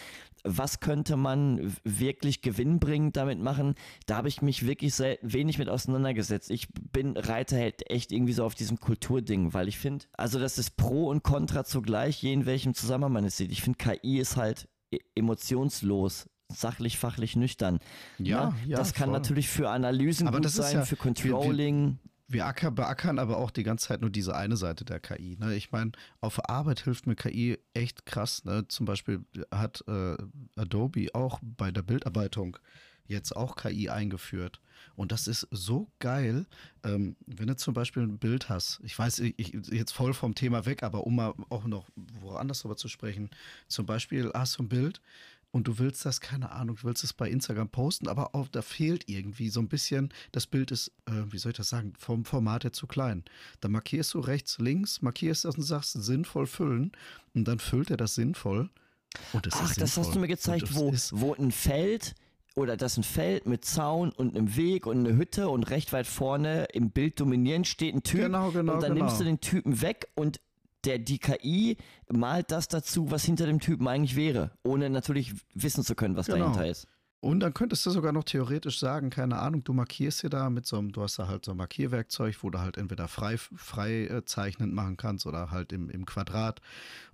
[0.43, 3.75] was könnte man wirklich gewinnbringend damit machen,
[4.05, 6.51] da habe ich mich wirklich sehr wenig mit auseinandergesetzt.
[6.51, 10.57] Ich bin Reiter halt echt irgendwie so auf diesem Kulturding, weil ich finde, also das
[10.57, 13.51] ist Pro und Contra zugleich, je in welchem Zusammenhang man es sieht.
[13.51, 17.79] Ich finde, KI ist halt e-, emotionslos sachlich, fachlich nüchtern.
[18.17, 18.55] Ja, ne?
[18.67, 18.77] ja.
[18.77, 19.13] Das kann voll.
[19.13, 21.99] natürlich für Analysen Aber gut sein, ja- für Controlling.
[22.31, 25.37] Wir acker, beackern aber auch die ganze Zeit nur diese eine Seite der KI.
[25.37, 25.53] Ne?
[25.55, 28.45] Ich meine, auf Arbeit hilft mir KI echt krass.
[28.45, 28.65] Ne?
[28.69, 30.15] Zum Beispiel hat äh,
[30.55, 32.57] Adobe auch bei der Bildarbeitung
[33.11, 34.61] jetzt auch KI eingeführt.
[34.95, 36.45] Und das ist so geil,
[36.83, 38.79] ähm, wenn du zum Beispiel ein Bild hast.
[38.83, 41.89] Ich weiß, ich jetzt voll vom Thema weg, aber um mal auch noch
[42.21, 43.29] woanders drüber zu sprechen.
[43.67, 45.01] Zum Beispiel hast du ein Bild
[45.51, 48.61] und du willst das, keine Ahnung, du willst es bei Instagram posten, aber auch da
[48.61, 52.25] fehlt irgendwie so ein bisschen, das Bild ist, äh, wie soll ich das sagen, vom
[52.25, 53.23] Format her zu klein.
[53.59, 56.91] Dann markierst du rechts, links, markierst das und sagst sinnvoll füllen
[57.33, 58.69] und dann füllt er das sinnvoll.
[59.33, 60.13] Und es Ach, ist das hast sinnvoll.
[60.13, 62.15] du mir gezeigt, wo, wo ein Feld
[62.55, 66.07] oder das ein Feld mit Zaun und einem Weg und eine Hütte und recht weit
[66.07, 69.05] vorne im Bild dominierend steht ein Typ Genau, genau, und dann genau.
[69.05, 70.39] nimmst du den Typen weg und
[70.85, 71.77] der, die KI
[72.09, 76.27] malt das dazu, was hinter dem Typen eigentlich wäre, ohne natürlich wissen zu können, was
[76.27, 76.39] Genau.
[76.39, 76.87] dahinter ist.
[77.21, 80.65] Und dann könntest du sogar noch theoretisch sagen, keine Ahnung, du markierst hier da mit
[80.65, 84.05] so einem, du hast da halt so ein Markierwerkzeug, wo du halt entweder frei, frei
[84.07, 86.61] äh, zeichnend machen kannst oder halt im, im Quadrat.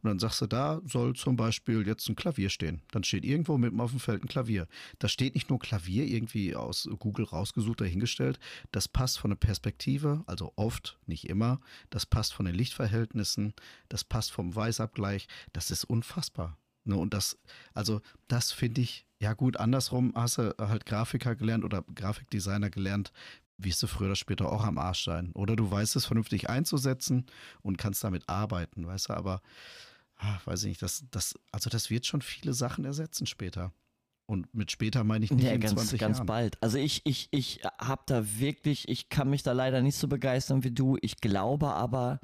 [0.01, 2.81] Und dann sagst du, da soll zum Beispiel jetzt ein Klavier stehen.
[2.91, 4.67] Dann steht irgendwo mitten auf dem Feld ein Klavier.
[4.99, 8.39] Da steht nicht nur Klavier irgendwie aus Google rausgesucht, dahingestellt.
[8.71, 11.59] Das passt von der Perspektive, also oft, nicht immer.
[11.89, 13.53] Das passt von den Lichtverhältnissen,
[13.89, 15.27] das passt vom Weißabgleich.
[15.51, 16.57] Das ist unfassbar.
[16.85, 17.37] Ne, und das,
[17.73, 17.99] also
[18.29, 23.11] das finde ich, ja gut, andersrum hast du halt Grafiker gelernt oder Grafikdesigner gelernt,
[23.57, 25.32] wirst du früher oder später auch am Arsch sein.
[25.34, 27.26] Oder du weißt es vernünftig einzusetzen
[27.61, 29.41] und kannst damit arbeiten, weißt du, aber
[30.18, 33.74] ah, weiß ich nicht, das, das, also das wird schon viele Sachen ersetzen später.
[34.28, 36.28] Und mit später meine ich nicht Ja, in ganz, 20 ganz Jahren.
[36.28, 36.61] bald.
[36.61, 40.63] Also ich, ich, ich habe da wirklich, ich kann mich da leider nicht so begeistern
[40.65, 40.97] wie du.
[41.01, 42.20] Ich glaube aber,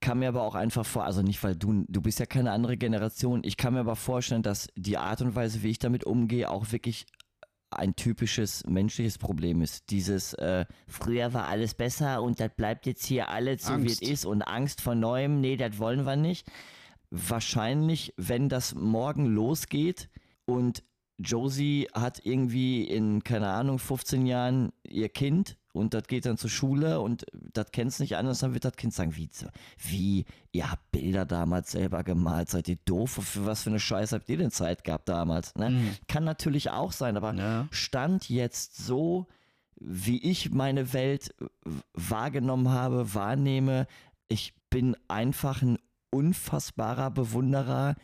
[0.00, 2.76] kann mir aber auch einfach vor, also nicht, weil du, du bist ja keine andere
[2.76, 6.50] Generation, ich kann mir aber vorstellen, dass die Art und Weise, wie ich damit umgehe,
[6.50, 7.06] auch wirklich
[7.70, 9.90] ein typisches menschliches Problem ist.
[9.90, 14.00] Dieses, äh, früher war alles besser und das bleibt jetzt hier alles so, wie es
[14.00, 16.46] ist und Angst vor Neuem, nee, das wollen wir nicht.
[17.10, 20.08] Wahrscheinlich, wenn das morgen losgeht
[20.46, 20.82] und
[21.18, 26.50] Josie hat irgendwie in, keine Ahnung, 15 Jahren ihr Kind und das geht dann zur
[26.50, 29.28] Schule und das kennt es nicht anders, dann wird das Kind sagen, wie,
[29.78, 34.16] wie, ihr habt Bilder damals selber gemalt, seid ihr doof, für was für eine Scheiße
[34.16, 35.54] habt ihr denn Zeit gehabt damals?
[35.54, 35.96] Ne?
[36.08, 37.68] Kann natürlich auch sein, aber Ja.
[37.70, 39.26] Stand jetzt so,
[39.80, 41.34] wie ich meine Welt
[41.94, 43.86] wahrgenommen habe, wahrnehme,
[44.28, 45.78] ich bin einfach ein
[46.10, 47.94] unfassbarer Bewunderer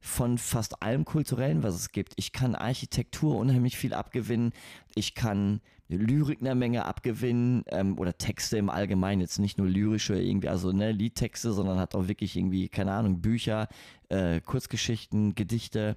[0.00, 2.12] von fast allem Kulturellen, was es gibt.
[2.16, 4.52] Ich kann Architektur unheimlich viel abgewinnen.
[4.94, 10.20] Ich kann Lyrik eine Menge abgewinnen ähm, oder Texte im Allgemeinen, jetzt nicht nur lyrische
[10.20, 13.68] irgendwie, also ne, Liedtexte, sondern hat auch wirklich irgendwie, keine Ahnung, Bücher,
[14.10, 15.96] äh, Kurzgeschichten, Gedichte.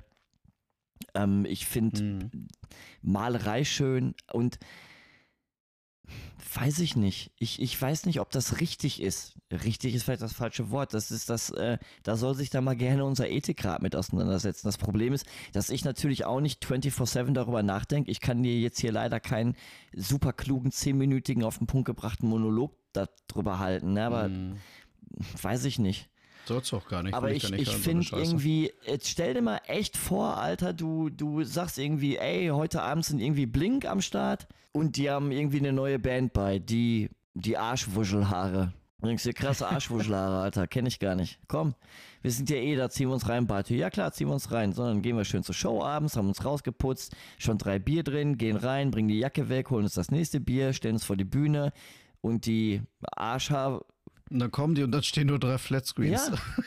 [1.14, 2.48] Ähm, ich finde Mhm.
[3.02, 4.60] Malerei schön und
[6.54, 7.32] weiß ich nicht.
[7.38, 9.36] Ich, ich weiß nicht, ob das richtig ist.
[9.52, 10.94] Richtig ist vielleicht das falsche Wort.
[10.94, 14.68] Das ist das, äh, da soll sich da mal gerne unser Ethikrat mit auseinandersetzen.
[14.68, 18.12] Das Problem ist, dass ich natürlich auch nicht 24-7 darüber nachdenke.
[18.12, 19.56] Ich kann dir jetzt hier leider keinen
[19.96, 23.94] super klugen, zehnminütigen, auf den Punkt gebrachten Monolog darüber halten.
[23.94, 24.06] Ne?
[24.06, 24.58] Aber Mhm.
[25.42, 26.10] weiß ich nicht.
[26.46, 27.14] Soll's auch gar nicht.
[27.14, 31.44] Aber ich, ich so finde irgendwie, jetzt stell dir mal echt vor, Alter, du, du
[31.44, 35.74] sagst irgendwie, ey, heute Abend sind irgendwie Blink am Start und die haben irgendwie eine
[35.74, 38.74] neue Band bei, die, die Arschwuschelhaare.
[39.00, 41.40] Bringst dir krasse Arschwuschelhaare, Alter, kenne ich gar nicht.
[41.48, 41.74] Komm,
[42.22, 43.74] wir sind ja eh da, ziehen wir uns rein, Bartö.
[43.74, 44.74] Ja klar, ziehen wir uns rein.
[44.74, 48.38] So, dann gehen wir schön zur Show abends, haben uns rausgeputzt, schon drei Bier drin,
[48.38, 51.26] gehen rein, bringen die Jacke weg, holen uns das nächste Bier, stellen uns vor die
[51.26, 51.74] Bühne
[52.22, 52.82] und die
[53.16, 53.84] Arschhaare,
[54.32, 56.30] Und dann kommen die und dann stehen nur drei Flatscreens.
[56.30, 56.38] ja.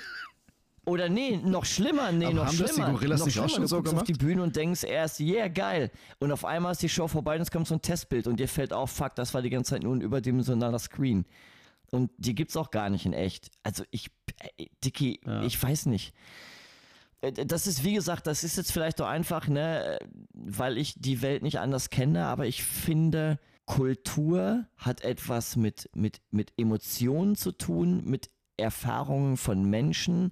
[0.87, 2.91] Oder nee, noch schlimmer, nee, Aber noch haben das die schlimmer.
[2.93, 3.55] Gorillas noch nicht auch schlimmer.
[3.55, 4.09] schon du so guckst auf gemacht?
[4.09, 5.91] die Bühne und denkst erst, yeah, geil.
[6.19, 8.49] Und auf einmal ist die Show vorbei und es kommt so ein Testbild und dir
[8.49, 11.25] fällt auf, fuck, das war die ganze Zeit nur ein überdimensionaler Screen.
[11.91, 13.51] Und die gibt's auch gar nicht in echt.
[13.63, 14.09] Also ich,
[14.59, 15.43] äh, Dicky, Ja.
[15.43, 16.13] ich weiß nicht.
[17.23, 19.99] Äh, Das ist, wie gesagt, das ist jetzt vielleicht doch einfach, ne,
[20.35, 26.21] weil ich die Welt nicht anders kenne, aber ich finde, Kultur hat etwas mit, mit,
[26.31, 30.31] mit Emotionen zu tun, mit Erfahrungen von Menschen.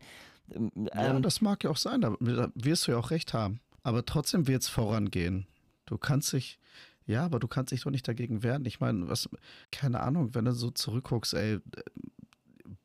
[0.50, 3.60] Ähm, Ja, das mag ja auch sein, da da wirst du ja auch recht haben.
[3.82, 5.46] Aber trotzdem wird es vorangehen.
[5.86, 6.58] Du kannst dich,
[7.06, 8.64] ja, aber du kannst dich doch nicht dagegen wehren.
[8.64, 9.28] Ich meine, was,
[9.72, 11.58] keine Ahnung, wenn du so zurückguckst, ey,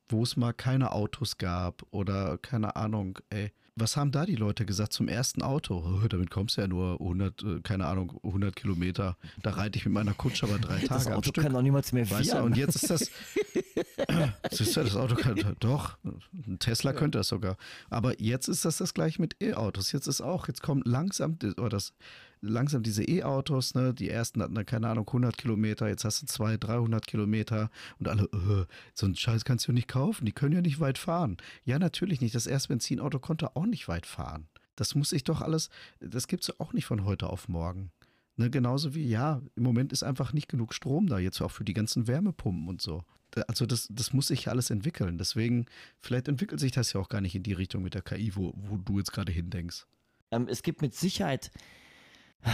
[0.10, 4.66] wo es mal keine Autos gab oder keine Ahnung, ey, was haben da die Leute
[4.66, 5.84] gesagt zum ersten Auto?
[5.86, 9.18] Oh, damit kommst du ja nur 100, äh, keine Ahnung, 100 Kilometer.
[9.42, 11.44] Da reite ich mit meiner Kutsche aber drei Tage das am Auto Stück.
[11.44, 13.12] kann doch niemals mehr Weißt du, und jetzt ist das,
[14.52, 16.98] Siehst du, das Auto kann doch, ein Tesla ja.
[16.98, 17.58] könnte das sogar.
[17.90, 19.92] Aber jetzt ist das das gleiche mit E-Autos.
[19.92, 21.94] Jetzt ist auch, jetzt kommt langsam, oder das,
[22.42, 23.94] langsam diese E-Autos, ne?
[23.94, 27.70] Die ersten hatten dann, keine Ahnung, 100 Kilometer, jetzt hast du 200, 300 Kilometer
[28.00, 30.98] und alle, äh, so einen Scheiß kannst du nicht kaufen, die können ja nicht weit
[30.98, 31.38] fahren.
[31.64, 32.36] Ja, natürlich nicht.
[32.36, 34.48] Das erste Benzinauto konnte auch nicht weit fahren.
[34.76, 35.70] Das muss ich doch alles,
[36.00, 37.92] das gibt es auch nicht von heute auf morgen.
[38.40, 41.64] Ne, genauso wie, ja, im Moment ist einfach nicht genug Strom da, jetzt auch für
[41.64, 43.04] die ganzen Wärmepumpen und so.
[43.48, 45.18] Also das, das muss sich ja alles entwickeln.
[45.18, 45.66] Deswegen,
[46.00, 48.54] vielleicht entwickelt sich das ja auch gar nicht in die Richtung mit der KI, wo,
[48.56, 49.88] wo du jetzt gerade hindenkst.
[50.32, 51.52] Ähm, es gibt mit Sicherheit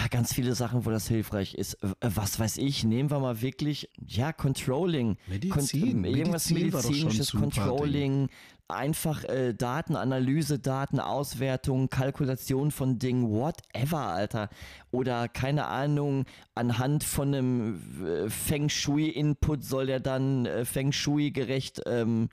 [0.09, 1.77] ganz viele Sachen, wo das hilfreich ist.
[1.99, 5.17] Was weiß ich, nehmen wir mal wirklich, ja, Controlling.
[5.27, 6.03] Medizin.
[6.03, 8.29] Kon irgendwas Medizin medizinisches Controlling,
[8.67, 14.49] einfach äh, Datenanalyse, Datenauswertung, Kalkulation von Dingen, whatever, Alter.
[14.91, 21.31] Oder keine Ahnung, anhand von einem äh, Feng Shui-Input soll der dann äh, Feng Shui
[21.31, 22.29] gerecht ähm,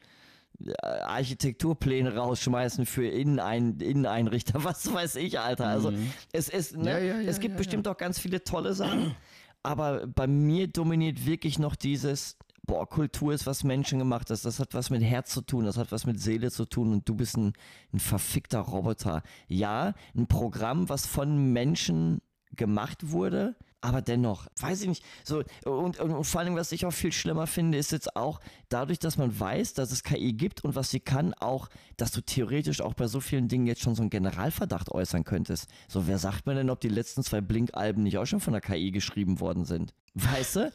[0.82, 5.66] Architekturpläne rausschmeißen für Innenein Inneneinrichter, was weiß ich, Alter.
[5.66, 6.12] Also mhm.
[6.32, 9.14] es, es, ne, ja, ja, ja, es gibt bestimmt auch ganz viele tolle Sachen,
[9.62, 14.44] aber bei mir dominiert wirklich noch dieses, boah, Kultur ist was Menschen gemacht ist.
[14.44, 17.08] Das hat was mit Herz zu tun, das hat was mit Seele zu tun und
[17.08, 17.52] du bist ein,
[17.92, 19.22] ein verfickter Roboter.
[19.48, 22.20] Ja, ein Programm, was von Menschen
[22.56, 26.84] gemacht wurde, aber dennoch, weiß ich nicht, so, und, und, und, vor allem, was ich
[26.84, 30.64] auch viel schlimmer finde, ist jetzt auch, dadurch, dass man weiß, dass es KI gibt
[30.64, 33.94] und was sie kann, auch, dass du theoretisch auch bei so vielen Dingen jetzt schon
[33.94, 35.70] so einen Generalverdacht äußern könntest.
[35.88, 38.60] So, wer sagt mir denn, ob die letzten zwei Blink-Alben nicht auch schon von der
[38.60, 39.94] KI geschrieben worden sind?
[40.14, 40.72] Weißt du?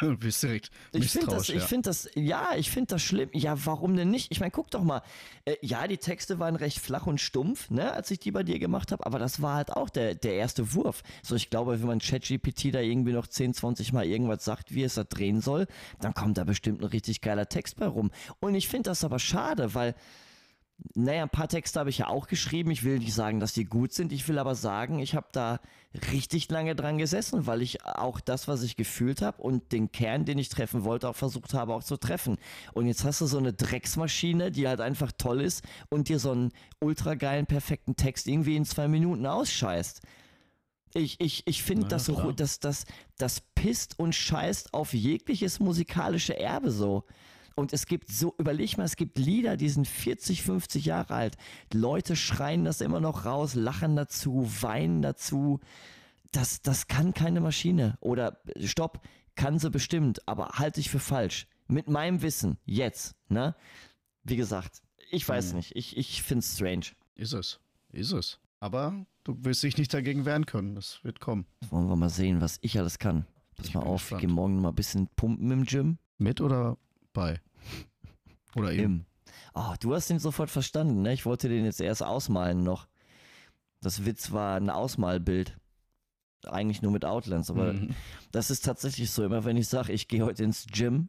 [0.18, 1.56] Bist direkt ich finde das, ja.
[1.56, 3.28] ich finde das, ja, ich finde das schlimm.
[3.34, 4.32] Ja, warum denn nicht?
[4.32, 5.02] Ich meine, guck doch mal.
[5.44, 8.58] Äh, ja, die Texte waren recht flach und stumpf, ne, als ich die bei dir
[8.58, 11.02] gemacht habe, aber das war halt auch der, der erste Wurf.
[11.22, 14.82] So, ich glaube, wenn man ChatGPT da irgendwie noch 10, 20 Mal irgendwas sagt, wie
[14.82, 15.66] es da drehen soll,
[16.00, 18.12] dann kommt da bestimmt ein richtig geiler Text bei rum.
[18.40, 19.94] Und ich finde das aber schade, weil
[20.94, 22.70] naja, ein paar Texte habe ich ja auch geschrieben.
[22.70, 24.12] Ich will nicht sagen, dass die gut sind.
[24.12, 25.60] Ich will aber sagen, ich habe da
[26.12, 30.24] richtig lange dran gesessen, weil ich auch das, was ich gefühlt habe und den Kern,
[30.24, 32.38] den ich treffen wollte, auch versucht habe, auch zu treffen.
[32.72, 36.32] Und jetzt hast du so eine Drecksmaschine, die halt einfach toll ist und dir so
[36.32, 40.00] einen ultra geilen, perfekten Text irgendwie in zwei Minuten ausscheißt.
[40.94, 42.84] Ich, ich, ich finde, das, das, das,
[43.18, 47.04] das pisst und scheißt auf jegliches musikalische Erbe so.
[47.54, 51.36] Und es gibt so, überleg mal, es gibt Lieder, die sind 40, 50 Jahre alt.
[51.72, 55.60] Leute schreien das immer noch raus, lachen dazu, weinen dazu.
[56.32, 57.96] Das, das kann keine Maschine.
[58.00, 59.00] Oder stopp,
[59.36, 61.46] kann sie bestimmt, aber halte ich für falsch.
[61.66, 63.54] Mit meinem Wissen, jetzt, ne?
[64.22, 65.56] Wie gesagt, ich weiß hm.
[65.56, 65.76] nicht.
[65.76, 66.86] Ich, ich finde es strange.
[67.14, 67.60] Ist es.
[67.92, 68.40] Ist es.
[68.60, 70.74] Aber du wirst dich nicht dagegen wehren können.
[70.74, 71.46] Das wird kommen.
[71.70, 73.26] Wollen wir mal sehen, was ich alles kann.
[73.56, 74.22] Pass ich mal auf, gespannt.
[74.22, 75.98] ich gehe morgen mal ein bisschen pumpen im Gym.
[76.18, 76.78] Mit oder
[77.14, 77.40] bei.
[78.54, 79.06] Oder eben.
[79.54, 81.14] Oh, du hast den sofort verstanden, ne?
[81.14, 82.86] Ich wollte den jetzt erst ausmalen noch.
[83.80, 85.56] Das Witz war ein Ausmalbild.
[86.46, 87.94] Eigentlich nur mit Outlines, aber mhm.
[88.30, 89.24] das ist tatsächlich so.
[89.24, 91.08] Immer wenn ich sage, ich gehe heute ins Gym,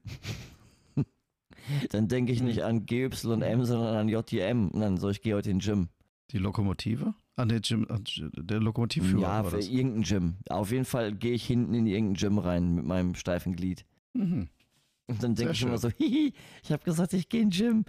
[1.90, 2.64] dann denke ich nicht mhm.
[2.64, 4.70] an GYM, sondern an JTM.
[4.70, 5.90] Und dann so, ich gehe heute in den Gym.
[6.32, 7.14] Die Lokomotive?
[7.36, 7.86] An der Gym,
[8.38, 9.22] der Lokomotivführer?
[9.22, 10.36] Ja, für irgendein Gym.
[10.50, 13.86] Auf jeden Fall gehe ich hinten in irgendein Gym rein mit meinem steifen Glied.
[14.14, 14.48] Mhm.
[15.08, 15.70] Und dann denke ich schön.
[15.70, 16.34] immer so, hihi,
[16.64, 17.86] ich habe gesagt, ich gehe in Gym.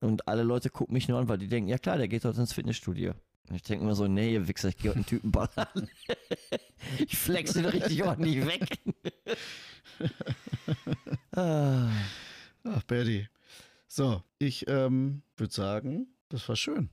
[0.00, 2.40] Und alle Leute gucken mich nur an, weil die denken, ja klar, der geht heute
[2.40, 3.12] ins Fitnessstudio.
[3.48, 5.88] Und ich denke immer so, nee, ihr Wichser, ich gehe heute einen Typen ballern.
[6.98, 8.78] ich flex den richtig ordentlich weg.
[11.32, 11.90] ah.
[12.64, 13.28] Ach, Betty.
[13.86, 16.90] So, ich ähm, würde sagen, das war schön.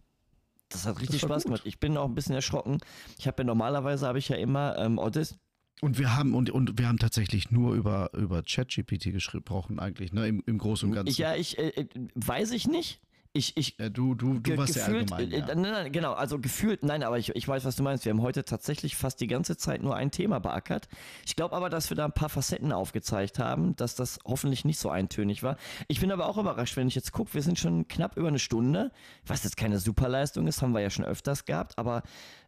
[0.69, 1.51] Das hat richtig das Spaß gut.
[1.51, 1.61] gemacht.
[1.65, 2.79] Ich bin auch ein bisschen erschrocken.
[3.19, 5.37] Ich habe ja normalerweise habe ich ja immer ähm, Audis
[5.81, 10.27] und wir haben und, und wir haben tatsächlich nur über über ChatGPT gesprochen eigentlich, ne,
[10.27, 11.19] im, im Großen und Ganzen.
[11.19, 12.99] Ja, ich äh, äh weiß ich nicht.
[13.37, 15.47] Ich, ich, ja, du, du, du warst gefühlt, ja allgemein.
[15.47, 15.53] Ja.
[15.53, 18.03] Äh, nein, nein, genau, also gefühlt, nein, aber ich, ich weiß, was du meinst.
[18.03, 20.87] Wir haben heute tatsächlich fast die ganze Zeit nur ein Thema beackert.
[21.23, 24.79] Ich glaube aber, dass wir da ein paar Facetten aufgezeigt haben, dass das hoffentlich nicht
[24.79, 25.57] so eintönig war.
[25.87, 28.39] Ich bin aber auch überrascht, wenn ich jetzt gucke, wir sind schon knapp über eine
[28.39, 28.91] Stunde,
[29.23, 32.01] was jetzt keine Superleistung ist, haben wir ja schon öfters gehabt, aber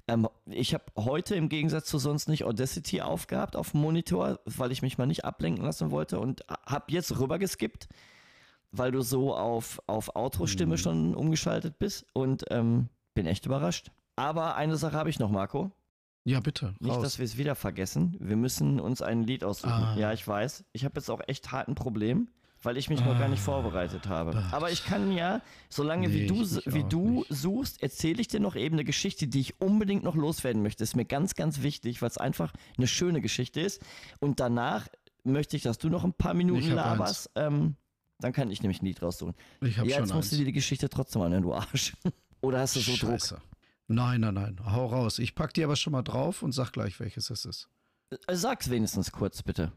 [0.08, 4.72] ähm, ich habe heute im Gegensatz zu sonst nicht Audacity aufgehabt auf dem Monitor, weil
[4.72, 7.88] ich mich mal nicht ablenken lassen wollte und habe jetzt rüber geskippt,
[8.72, 10.78] weil du so auf, auf Outro-Stimme mhm.
[10.78, 13.92] schon umgeschaltet bist und ähm, bin echt überrascht.
[14.16, 15.72] Aber eine Sache habe ich noch, Marco.
[16.26, 16.76] Ja, bitte.
[16.80, 17.02] Nicht, raus.
[17.02, 18.18] dass wir es wieder vergessen.
[18.20, 19.72] Wir müssen uns ein Lied aussuchen.
[19.72, 19.96] Ah.
[19.98, 20.66] Ja, ich weiß.
[20.74, 22.28] Ich habe jetzt auch echt hart ein Problem
[22.62, 24.44] weil ich mich ah, noch gar nicht ah, vorbereitet habe.
[24.52, 28.56] Aber ich kann ja, solange nee, wie du, wie du suchst, erzähle ich dir noch
[28.56, 30.84] eben eine Geschichte, die ich unbedingt noch loswerden möchte.
[30.84, 33.82] Ist mir ganz, ganz wichtig, weil es einfach eine schöne Geschichte ist.
[34.20, 34.88] Und danach
[35.24, 37.32] möchte ich, dass du noch ein paar Minuten laberst.
[37.36, 37.76] Ähm,
[38.20, 39.34] Dann kann ich nämlich ein Lied raussuchen.
[39.62, 40.40] Ich habe ja, schon jetzt musst du eins.
[40.40, 41.94] dir die Geschichte trotzdem anhören, du Arsch.
[42.42, 43.12] Oder hast du so Druck?
[43.12, 43.42] Scheiße.
[43.88, 44.60] Nein, nein, nein.
[44.66, 45.20] Hau raus.
[45.20, 47.70] Ich pack die aber schon mal drauf und sag gleich, welches es ist.
[48.28, 49.72] Äh, Sag's wenigstens kurz, bitte.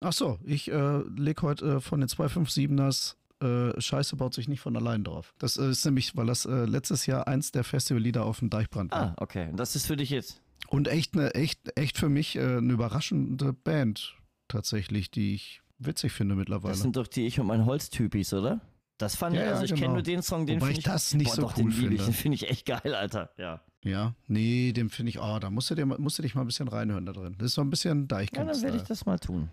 [0.00, 4.60] Ach so, ich äh, leg heute äh, von den 257ers äh, Scheiße baut sich nicht
[4.60, 5.34] von allein drauf.
[5.38, 8.92] Das äh, ist nämlich, weil das äh, letztes Jahr eins der Festivallieder auf dem Deichbrand
[8.92, 9.00] war.
[9.00, 9.48] Ah, okay.
[9.50, 10.42] Und das ist für dich jetzt.
[10.68, 14.14] Und echt eine, echt, echt für mich äh, eine überraschende Band
[14.48, 16.72] tatsächlich, die ich witzig finde mittlerweile.
[16.72, 18.60] Das sind doch die Ich und mein Holztypis, oder?
[18.98, 19.92] Das fand Ja, ich, ja, also ich kenne genau.
[19.94, 21.94] nur den Song, den Wobei finde ich das nicht boah, so doch, cool den liebe
[21.94, 22.04] ich, finde.
[22.04, 23.30] Den finde ich echt geil, Alter.
[23.38, 23.60] Ja.
[23.82, 26.42] ja, nee, dem finde ich, oh, da musst du, dir, mal- musst du dich mal
[26.42, 27.34] ein bisschen reinhören da drin.
[27.38, 28.48] Das ist so ein bisschen Ja, Deichkind.
[28.48, 29.48] dann werde ich das mal tun.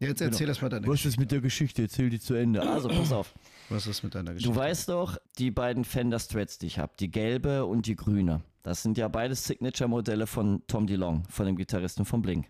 [0.00, 1.82] ja, jetzt erzähl das mal deine Was ist mit der Geschichte?
[1.82, 2.62] Erzähl die zu Ende.
[2.68, 3.32] Also, pass auf.
[3.68, 4.52] Was ist mit deiner Geschichte?
[4.52, 8.42] Du weißt doch, die beiden Fender Strats, die ich habe, die gelbe und die grüne,
[8.64, 12.46] das sind ja beides Signature-Modelle von Tom DeLong, von dem Gitarristen von Blink.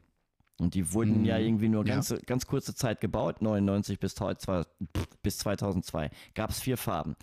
[0.59, 1.25] Und die wurden Mhm.
[1.25, 1.95] ja irgendwie nur Ja.
[1.95, 4.15] ganz, ganz kurze Zeit gebaut, 99 bis,
[5.23, 6.11] bis 2002.
[6.35, 7.17] Gab es vier Farben.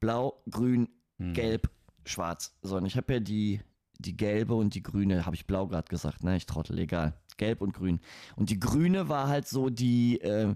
[0.00, 1.34] Blau, grün, Mhm.
[1.34, 1.70] gelb,
[2.04, 2.56] schwarz.
[2.62, 3.60] So, und ich habe ja die,
[4.00, 6.36] die gelbe und die grüne, habe ich blau gerade gesagt, ne?
[6.36, 7.14] Ich trottel, egal.
[7.36, 8.00] Gelb und grün.
[8.36, 10.54] Und die grüne war halt so die, äh,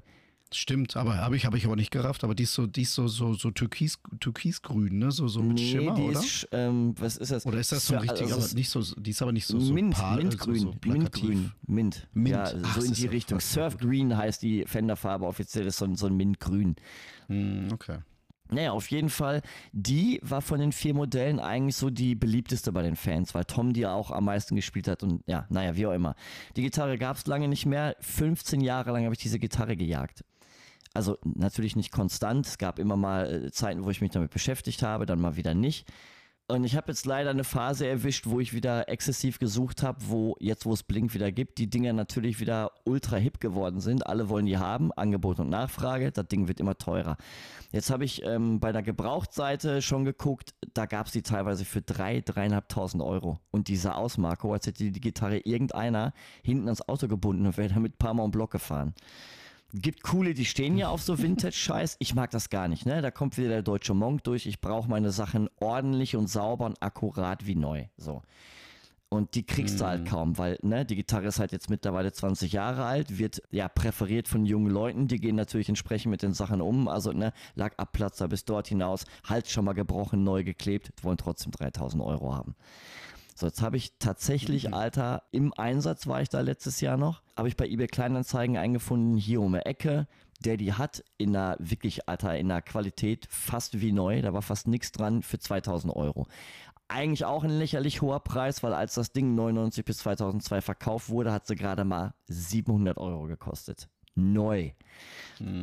[0.52, 2.94] Stimmt, aber habe ich, hab ich aber nicht gerafft, aber die ist so, die ist
[2.94, 5.10] so, so, so türkis, türkisgrün, ne?
[5.10, 6.20] So, so mit nee, Schimmer, die oder?
[6.20, 7.44] ist, ähm, was ist das?
[7.44, 9.60] Oder ist das so Sir- richtig, also aber nicht so, die ist aber nicht so,
[9.60, 10.90] so Mint, pal- Mintgrün, so, so.
[10.90, 12.08] Mintgrün, Mint.
[12.14, 12.28] Mint.
[12.30, 13.40] Ja, Ach, so in die Richtung.
[13.40, 16.76] Surf Green heißt die Fenderfarbe offiziell, ist so ein, so ein Mintgrün.
[17.26, 17.98] Hm, okay.
[18.50, 19.42] Naja, auf jeden Fall,
[19.72, 23.74] die war von den vier Modellen eigentlich so die beliebteste bei den Fans, weil Tom
[23.74, 26.14] die auch am meisten gespielt hat und ja, naja, wie auch immer.
[26.56, 27.94] Die Gitarre gab es lange nicht mehr.
[28.00, 30.24] 15 Jahre lang habe ich diese Gitarre gejagt.
[30.98, 32.44] Also natürlich nicht konstant.
[32.44, 35.54] Es gab immer mal äh, Zeiten, wo ich mich damit beschäftigt habe, dann mal wieder
[35.54, 35.86] nicht.
[36.48, 40.34] Und ich habe jetzt leider eine Phase erwischt, wo ich wieder exzessiv gesucht habe, wo
[40.40, 44.08] jetzt, wo es Blink wieder gibt, die Dinger natürlich wieder ultra hip geworden sind.
[44.08, 46.10] Alle wollen die haben, Angebot und Nachfrage.
[46.10, 47.16] Das Ding wird immer teurer.
[47.70, 51.78] Jetzt habe ich ähm, bei einer Gebrauchtseite schon geguckt, da gab es die teilweise für
[51.78, 53.38] 3.000, 3.500 Euro.
[53.52, 57.72] Und diese aus, Marco, als hätte die Gitarre irgendeiner hinten ans Auto gebunden und wäre
[57.72, 58.94] damit ein paar Mal um Block gefahren.
[59.74, 61.96] Gibt coole, die stehen ja auf so Vintage-Scheiß.
[61.98, 63.02] Ich mag das gar nicht, ne?
[63.02, 64.46] Da kommt wieder der deutsche Monk durch.
[64.46, 67.84] Ich brauche meine Sachen ordentlich und sauber und akkurat wie neu.
[67.98, 68.22] So.
[69.10, 72.52] Und die kriegst du halt kaum, weil ne, die Gitarre ist halt jetzt mittlerweile 20
[72.52, 76.60] Jahre alt, wird ja präferiert von jungen Leuten, die gehen natürlich entsprechend mit den Sachen
[76.60, 76.88] um.
[76.88, 82.02] Also ne, Lackabplatzer bis dort hinaus, Hals schon mal gebrochen, neu geklebt, wollen trotzdem 3000
[82.02, 82.54] Euro haben.
[83.38, 87.46] So, jetzt habe ich tatsächlich, Alter, im Einsatz war ich da letztes Jahr noch, habe
[87.46, 90.08] ich bei eBay Kleinanzeigen eingefunden, hier um die Ecke,
[90.40, 94.42] der die hat in einer wirklich, Alter, in einer Qualität fast wie neu, da war
[94.42, 96.26] fast nichts dran für 2000 Euro.
[96.88, 101.30] Eigentlich auch ein lächerlich hoher Preis, weil als das Ding 99 bis 2002 verkauft wurde,
[101.30, 103.88] hat sie gerade mal 700 Euro gekostet.
[104.16, 104.72] Neu.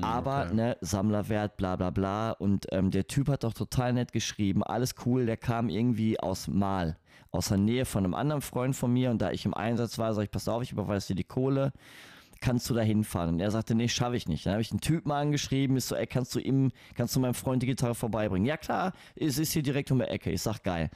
[0.02, 2.32] Aber ne, Sammlerwert, bla bla bla.
[2.32, 6.48] Und ähm, der Typ hat doch total nett geschrieben, alles cool, der kam irgendwie aus
[6.48, 6.98] Mal,
[7.36, 9.12] aus der Nähe von einem anderen Freund von mir.
[9.12, 11.72] Und da ich im Einsatz war, sag ich, pass auf, ich überweise dir die Kohle.
[12.42, 13.36] Kannst du da hinfahren?
[13.36, 14.46] Und er sagte, nee, schaffe ich nicht.
[14.46, 17.34] Dann habe ich einen Typen angeschrieben, ist so, ey, kannst du ihm, kannst du meinem
[17.34, 18.46] Freund die Gitarre vorbeibringen?
[18.46, 20.32] Ja klar, es ist hier direkt um die Ecke.
[20.32, 20.90] Ich sag, geil.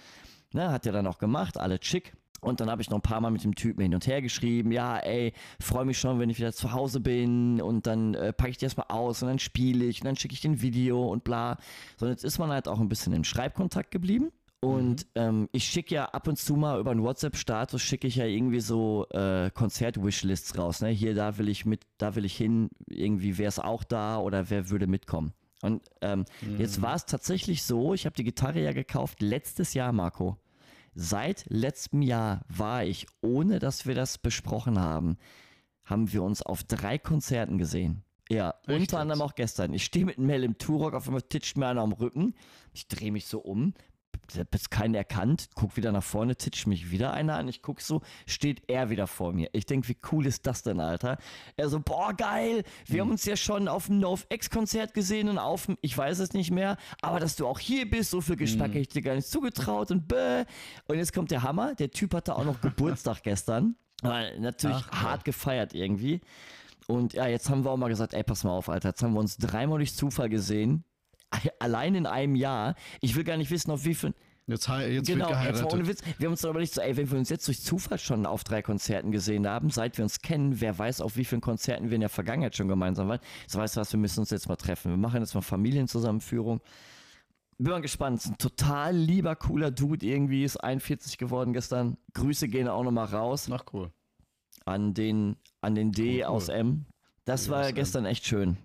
[0.51, 2.13] Ne, hat er dann auch gemacht, alles schick.
[2.41, 4.71] Und dann habe ich noch ein paar Mal mit dem Typen hin und her geschrieben,
[4.71, 8.51] ja, ey, freue mich schon, wenn ich wieder zu Hause bin und dann äh, packe
[8.51, 11.23] ich die erstmal aus und dann spiele ich und dann schicke ich den Video und
[11.23, 11.57] bla.
[11.97, 14.31] So, und jetzt ist man halt auch ein bisschen im Schreibkontakt geblieben.
[14.61, 18.25] Und ähm, ich schicke ja ab und zu mal über einen WhatsApp-Status schicke ich ja
[18.25, 20.81] irgendwie so äh, Konzert-Wishlists raus.
[20.81, 20.89] Ne?
[20.89, 24.49] Hier, da will ich mit, da will ich hin, irgendwie wer ist auch da oder
[24.49, 25.33] wer würde mitkommen.
[25.61, 26.25] Und ähm,
[26.57, 30.37] jetzt war es tatsächlich so, ich habe die Gitarre ja gekauft letztes Jahr, Marco.
[30.93, 35.17] Seit letztem Jahr war ich, ohne dass wir das besprochen haben,
[35.85, 38.03] haben wir uns auf drei Konzerten gesehen.
[38.29, 39.73] Ja, Echt unter anderem auch gestern.
[39.73, 42.35] Ich stehe mit Mel im Turok, auf einmal titscht mir einer am Rücken.
[42.73, 43.73] Ich drehe mich so um,
[44.37, 47.47] hab jetzt keinen erkannt, guck wieder nach vorne, titscht mich wieder einer an.
[47.47, 49.49] Ich guck so, steht er wieder vor mir.
[49.53, 51.17] Ich denk, wie cool ist das denn, Alter?
[51.57, 55.65] Er so, boah, geil, wir haben uns ja schon auf dem NoFX-Konzert gesehen und auf
[55.65, 58.69] dem, ich weiß es nicht mehr, aber dass du auch hier bist, so viel Geschmack
[58.69, 60.45] hätte ich dir gar nicht zugetraut und bäh.
[60.87, 63.75] Und jetzt kommt der Hammer, der Typ hatte auch noch Geburtstag gestern.
[64.01, 66.21] Aber natürlich Ach, hart gefeiert irgendwie.
[66.87, 69.13] Und ja, jetzt haben wir auch mal gesagt, ey, pass mal auf, Alter, jetzt haben
[69.13, 70.83] wir uns dreimal durch Zufall gesehen.
[71.59, 72.75] Allein in einem Jahr.
[73.01, 74.13] Ich will gar nicht wissen, auf wie viel.
[74.47, 75.73] Jetzt, jetzt Genau, wird jetzt geheiratet.
[75.73, 76.01] ohne Witz.
[76.17, 78.43] Wir haben uns aber nicht so, ey, wenn wir uns jetzt durch Zufall schon auf
[78.43, 81.95] drei Konzerten gesehen haben, seit wir uns kennen, wer weiß, auf wie vielen Konzerten wir
[81.95, 83.19] in der Vergangenheit schon gemeinsam waren.
[83.45, 84.89] So weißt du was, wir müssen uns jetzt mal treffen.
[84.91, 86.61] Wir machen jetzt mal Familienzusammenführung.
[87.59, 88.21] Bin mal gespannt.
[88.21, 91.97] Ist ein total lieber, cooler Dude irgendwie, ist 41 geworden gestern.
[92.15, 93.91] Grüße gehen auch nochmal raus Ach cool.
[94.65, 96.23] an den, an den D Cool, cool.
[96.23, 96.85] aus M.
[97.25, 98.57] Das D war gestern echt schön.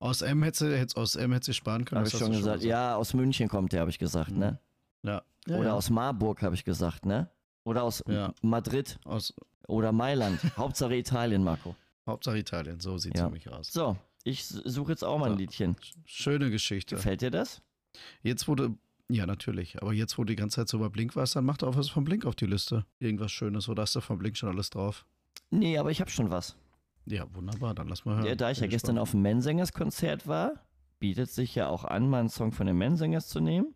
[0.00, 2.00] Aus M hätte sie, aus M hätte sie sparen können.
[2.00, 2.44] Habe ich schon gesagt.
[2.44, 2.64] schon gesagt.
[2.64, 4.38] Ja, aus München kommt der, habe ich gesagt, mhm.
[4.38, 4.58] ne?
[5.02, 5.22] Ja.
[5.46, 5.74] ja Oder ja.
[5.74, 7.30] aus Marburg, habe ich gesagt, ne?
[7.64, 8.32] Oder aus ja.
[8.42, 8.98] Madrid.
[9.04, 9.34] Aus
[9.66, 10.40] Oder Mailand.
[10.56, 11.74] Hauptsache Italien, Marco.
[12.06, 13.26] Hauptsache Italien, so sieht es ja.
[13.26, 13.70] nämlich aus.
[13.70, 15.76] So, ich suche jetzt auch mal ein Liedchen.
[16.06, 16.94] Schöne Geschichte.
[16.94, 17.60] Gefällt dir das?
[18.22, 18.74] Jetzt wurde,
[19.08, 21.58] ja natürlich, aber jetzt, wo du die ganze Zeit so über Blink warst, dann mach
[21.58, 22.86] doch was von Blink auf die Liste.
[23.00, 25.04] Irgendwas Schönes, oder hast du von Blink schon alles drauf?
[25.50, 26.56] Nee, aber ich habe schon was.
[27.08, 28.26] Ja, wunderbar, dann lass mal hören.
[28.26, 30.52] Ja, da ich ja gestern auf dem Mensingers Konzert war,
[30.98, 33.74] bietet sich ja auch an, mal einen Song von den Mensingers zu nehmen.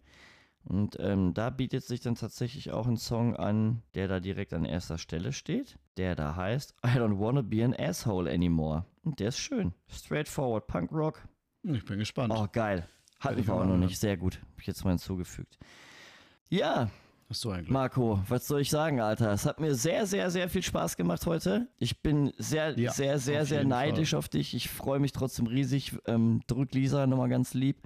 [0.64, 4.64] Und ähm, da bietet sich dann tatsächlich auch ein Song an, der da direkt an
[4.64, 8.84] erster Stelle steht, der da heißt I don't wanna be an asshole anymore.
[9.02, 9.72] Und der ist schön.
[9.88, 11.26] Straightforward Punk Rock.
[11.64, 12.32] Ich bin gespannt.
[12.36, 12.86] Oh, geil.
[13.18, 13.98] Hatten wir auch noch nicht.
[13.98, 14.40] Sehr gut.
[14.52, 15.58] Hab ich jetzt mal hinzugefügt.
[16.48, 16.90] Ja.
[17.32, 17.70] Hast du eigentlich?
[17.70, 19.32] Marco, was soll ich sagen, Alter?
[19.32, 21.66] Es hat mir sehr, sehr, sehr viel Spaß gemacht heute.
[21.78, 24.18] Ich bin sehr, ja, sehr, sehr, sehr neidisch Fall.
[24.18, 24.52] auf dich.
[24.52, 25.96] Ich freue mich trotzdem riesig.
[26.04, 27.78] Ähm, drück Lisa nochmal ganz lieb.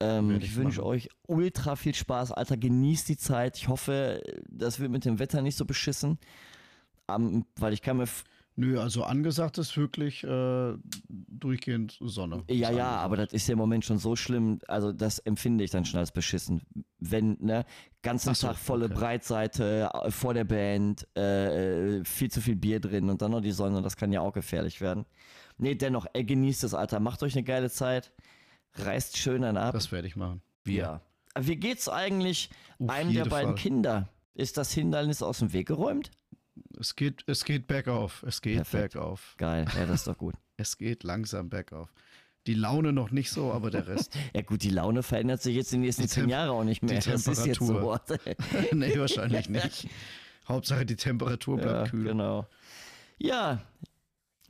[0.00, 2.56] Ähm, ich, wünsche euch ultra viel Spaß, Alter.
[2.56, 3.56] Genießt die Zeit.
[3.56, 6.18] Ich hoffe, das wird mit dem Wetter nicht so beschissen.
[7.06, 8.08] Um, weil ich kann mir.
[8.54, 10.74] Nö, also angesagt ist wirklich äh,
[11.08, 12.44] durchgehend Sonne.
[12.50, 14.58] Ja, ja, aber das ist ja im Moment schon so schlimm.
[14.68, 16.62] Also, das empfinde ich dann schon als beschissen.
[16.98, 17.64] Wenn, ne,
[18.02, 18.94] ganzen so, Tag volle okay.
[18.94, 23.52] Breitseite äh, vor der Band, äh, viel zu viel Bier drin und dann noch die
[23.52, 25.06] Sonne, das kann ja auch gefährlich werden.
[25.56, 27.00] Nee, dennoch, ey, genießt es, Alter.
[27.00, 28.12] Macht euch eine geile Zeit
[28.74, 29.72] reißt schön an ab.
[29.72, 30.42] Das werde ich machen.
[30.64, 30.76] Wie?
[30.76, 31.00] Ja.
[31.38, 33.62] Wie geht's eigentlich Auf einem der beiden Fall.
[33.62, 34.08] Kinder?
[34.34, 36.10] Ist das Hindernis aus dem Weg geräumt?
[36.78, 38.24] Es geht, es geht bergauf.
[38.26, 38.94] Es geht Perfekt.
[38.94, 39.34] bergauf.
[39.38, 40.34] Geil, ja, das ist doch gut.
[40.56, 41.92] es geht langsam bergauf.
[42.46, 44.16] Die Laune noch nicht so, aber der Rest.
[44.34, 46.98] ja gut, die Laune verändert sich jetzt in den nächsten zehn Jahren auch nicht mehr.
[46.98, 47.96] Die das ist jetzt so.
[48.72, 49.88] nee, wahrscheinlich nicht.
[50.48, 52.04] Hauptsache die Temperatur bleibt ja, kühl.
[52.04, 52.48] Genau.
[53.18, 53.62] Ja,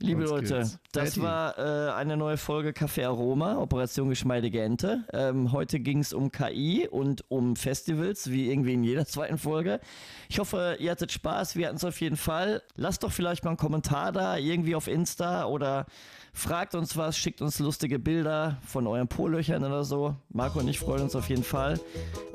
[0.03, 1.21] Liebe Leute, das Betty.
[1.21, 5.05] war äh, eine neue Folge Café Aroma, Operation Geschmeidige Ente.
[5.13, 9.79] Ähm, heute ging es um KI und um Festivals, wie irgendwie in jeder zweiten Folge.
[10.27, 12.61] Ich hoffe, ihr hattet Spaß, wir hatten es auf jeden Fall.
[12.75, 15.85] Lasst doch vielleicht mal einen Kommentar da, irgendwie auf Insta oder
[16.33, 20.17] fragt uns was, schickt uns lustige Bilder von euren Polöchern oder so.
[20.29, 21.79] Marco und ich freuen uns auf jeden Fall.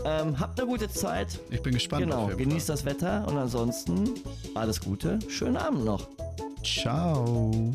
[0.07, 1.39] Ähm, habt eine gute Zeit.
[1.51, 2.01] Ich bin gespannt.
[2.01, 2.77] Genau, genießt Fall.
[2.77, 4.15] das Wetter und ansonsten
[4.55, 5.19] alles Gute.
[5.29, 6.09] Schönen Abend noch.
[6.69, 7.73] Tchau!